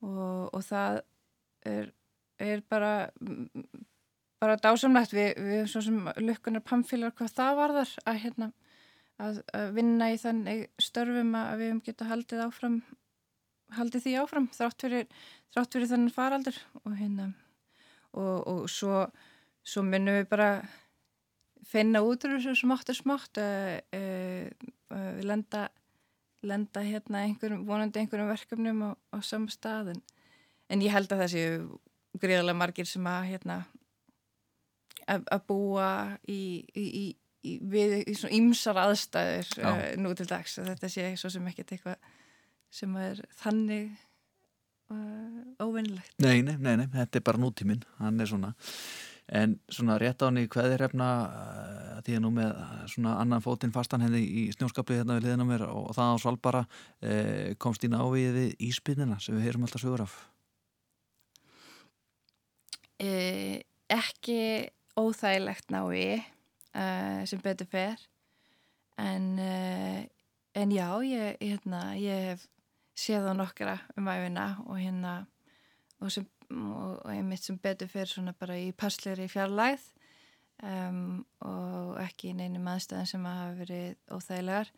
[0.00, 1.02] og það
[1.68, 1.90] er,
[2.40, 3.10] er bara
[4.42, 5.14] bara dásamlegt.
[5.16, 8.50] Við, við svo sem lukkunar pamfílar hvað það varðar að, hérna,
[9.20, 12.78] að, að vinna í þannig störfum að við hefum getað haldið áfram
[13.76, 15.08] haldið því áfram þrátt fyrir,
[15.50, 17.32] þrátt fyrir þannig faraldur og hérna
[18.16, 19.06] og, og svo,
[19.66, 20.50] svo minnum við bara
[21.66, 23.40] finna út úr þessu smátt og smátt
[23.92, 25.66] við lenda
[26.46, 30.02] lenda hérna einhverjum, vonandi einhverjum verkefnum á, á saman staðin
[30.70, 31.56] en ég held að það séu
[32.20, 33.60] gríðarlega margir sem að hérna
[35.06, 35.88] að búa
[36.26, 36.84] í, í,
[37.44, 41.46] í, við í svona ymsar aðstæður uh, nú til dags að þetta sé svo sem
[41.50, 42.08] ekkert eitthvað
[42.74, 43.92] sem er þannig
[44.92, 46.14] uh, óvinnilegt.
[46.22, 48.52] Nei, nei, nei, nei, þetta er bara nútíminn, hann er svona.
[49.26, 52.52] En svona rétt á hann í hverðir hefna uh, því að nú með
[52.92, 56.62] svona annan fótinn fastan henni í snjóskapli hérna við liðina mér og, það á svalbara
[56.66, 60.16] uh, komst í náviði í spinina sem við heyrum alltaf sögur af.
[63.02, 63.58] Uh,
[63.92, 64.40] Ekki
[64.98, 66.22] óþægilegt nái
[66.74, 67.98] uh, sem betur fer.
[68.96, 69.34] En,
[70.56, 72.46] en já ég, hérna, ég hef
[72.96, 75.14] séð á nokkra um æfina og hérna
[76.00, 79.84] og, sem, og, einmitt sem betur fer svona bara í passleiri fjarlæð
[80.64, 84.72] um, og ekki í neinum aðstæðan sem að hafa verið óþægilegar.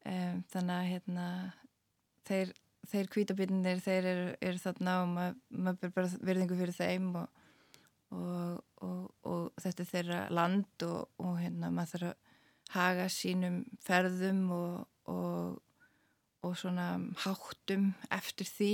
[0.00, 1.26] Um, þannig að hérna
[2.28, 2.54] þeir,
[2.88, 7.28] þeir kvítabitnir þeir eru, eru þarna og maður, maður ber bara verðingu fyrir þeim og
[8.10, 8.56] Og,
[9.22, 12.30] og, þetta er þeirra land og hérna maður þarf að
[12.74, 15.12] haga sínum ferðum og,
[16.46, 18.72] og svona háttum eftir því.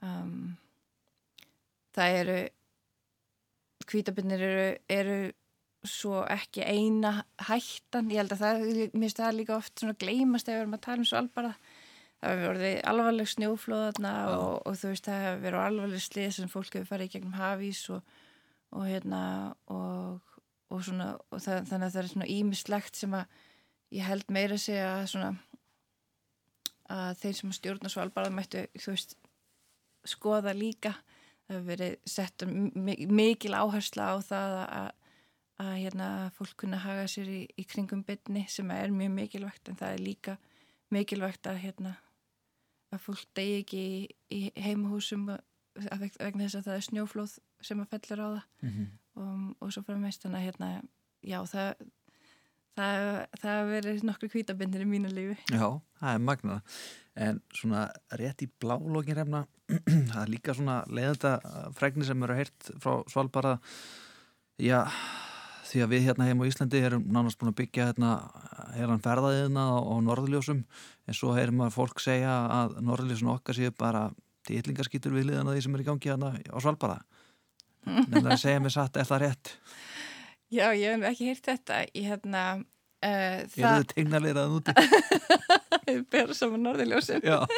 [0.00, 0.56] Um,
[1.94, 2.38] það eru
[3.90, 5.18] kvítabinnir eru, eru
[5.86, 10.48] svo ekki eina hættan, ég held að það mér finnst það líka oft svona gleymast
[10.48, 11.52] ef við erum að tala um svo alvara
[12.20, 16.50] það hefur verið alvarleg snjóflóðarna og, og þú veist það hefur verið alvarleg slið sem
[16.52, 18.18] fólk hefur farið í gegnum hafís og,
[18.76, 19.22] og hérna
[19.72, 20.34] og,
[20.68, 23.38] og svona og það, þannig að það er svona ímislegt sem að
[23.96, 25.32] ég held meira segja að svona
[26.90, 29.16] að þeir sem stjórna svo alvarlega mættu veist
[30.08, 30.94] skoða líka
[31.46, 32.44] það hefur verið sett
[33.20, 34.90] mikil áhersla á það að,
[35.64, 39.80] að hérna fólk kunna haga sér í, í kringum bytni sem er mjög mikilvægt en
[39.80, 40.36] það er líka
[40.90, 41.96] mikilvægt að hérna
[42.90, 44.00] að fólk degi ekki í,
[44.34, 48.88] í heimahúsum vegna þess að það er snjóflóð sem að fellur á það mm -hmm.
[49.22, 50.70] og, og svo frammeist þannig að hérna,
[51.22, 51.68] já það
[52.80, 53.06] það,
[53.44, 55.38] það verið nokkru kvítabindir í mínu lífi.
[55.52, 55.68] Já,
[56.00, 56.82] það er magnað
[57.20, 59.44] en svona rétt í blálógin refna,
[60.12, 61.34] það er líka svona leiðanda
[61.76, 63.58] fregni sem eru heyrt frá Svalbara
[64.60, 64.84] já
[65.70, 68.14] því að við hérna heim á Íslandi erum nánast búin að byggja hérna
[68.74, 70.64] heilan ferðaðiðna á norðljósum
[71.06, 74.08] en svo heyrum að fólk segja að norðljósun okkar séu bara
[74.48, 76.98] dýtlingarskýtur við liðan að því sem er í gangi hérna á Svalbara
[77.86, 79.54] en það segja mér satt, er það rétt?
[80.50, 81.80] Já, ég hef ekki heyrt þetta.
[81.94, 84.74] Ég hérna uh, Ég er þau tegnarleirað úti?
[85.86, 87.38] Við berum saman norðljósun Já.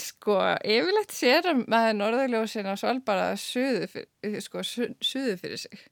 [0.00, 5.82] Sko, yfirlegt sér að norðljósin á Svalbara suðu fyrir, sko, suðu fyrir sig.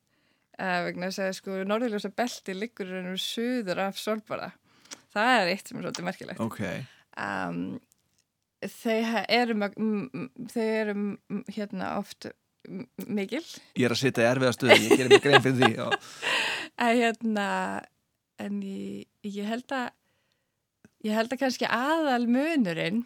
[0.58, 4.52] Uh, vegna þess að sko norðurljósa belti liggur ennur suður af solbara
[5.14, 6.42] það er eitt sem er svolítið merkilegt.
[6.44, 6.82] Okay.
[7.22, 7.78] um,
[8.74, 9.56] þau eru
[10.52, 10.96] þau eru
[11.54, 12.30] hérna oft
[13.06, 13.44] mikil.
[13.78, 15.70] Ég er að sitja í erfiða stuði, ég gerir mig grein fyrir því
[16.88, 17.46] en hérna
[18.38, 19.88] en ég, ég held að
[21.06, 23.04] ég held að kannski aðal munurinn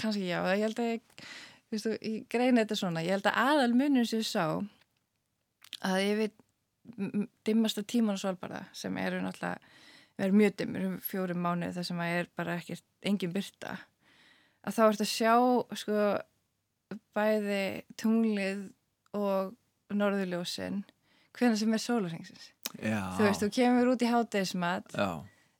[0.00, 1.26] kannski já, ég held að ég,
[1.72, 4.46] viðstu, ég greina þetta svona, ég held að aðal munurinn sem ég sá
[5.82, 6.38] að ég veit
[7.46, 9.60] dimmasta tíman svalbara sem eru náttúrulega
[10.22, 13.76] er mjög dimmur, fjórum mánuð þar sem að er bara ekkert engin byrta
[14.62, 15.32] að þá ert að sjá
[15.78, 16.02] sko
[17.16, 17.62] bæði
[18.00, 18.62] tunglið
[19.18, 19.52] og
[19.92, 20.82] norðurljósin
[21.36, 25.10] hvernig sem er sólarhengsins þú veist, þú kemur út í hátegismat Já,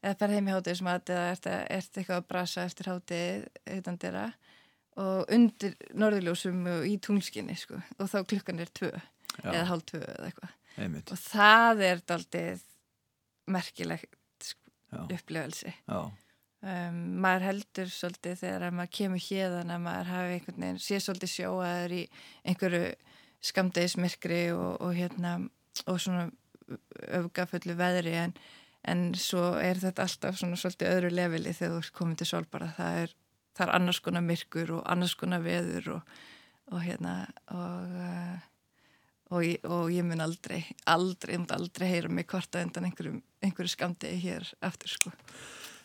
[0.02, 4.26] eða fer heim í hátegismat eða ert, ert eitthvað að brasa eftir hátegi utan dyrra
[5.02, 9.86] og undir norðurljósum og í tunglskinni sko og þá klukkan er tvö já, eða hálf
[9.88, 10.56] tvö eða eitthvað.
[10.80, 11.12] Einmitt.
[11.12, 12.60] og það er daldið
[13.52, 15.98] merkilegt sko, Já, upplifelse já,
[16.62, 21.00] um, maður heldur svolítið þegar að maður kemur hérðan að maður hafi einhvern veginn sé
[21.02, 22.02] svolítið sjóaður í
[22.48, 22.82] einhverju
[23.42, 25.34] skamdegismyrkri og, og hérna
[25.90, 26.28] og svona
[27.18, 28.36] öfgafullu veðri en,
[28.88, 32.70] en svo er þetta alltaf svona svolítið öðru leveli þegar þú ert komin til sólbara
[32.76, 33.16] það er,
[33.58, 36.16] það er annars konar myrkur og annars konar veður og,
[36.72, 37.18] og hérna
[37.50, 38.48] og uh,
[39.32, 43.72] og og ég mun aldrei, aldrei, ég mun aldrei heyra mig kvarta undan einhverju, einhverju
[43.72, 45.12] skamdegi hér aftur sko.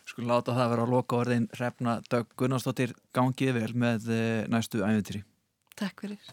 [0.08, 4.80] Sko láta það vera að loka orðin Hrefna Dögg Gunnarsdóttir gangið vel með eh, næstu
[4.80, 5.20] æfintýri.
[5.76, 6.30] Takk fyrir.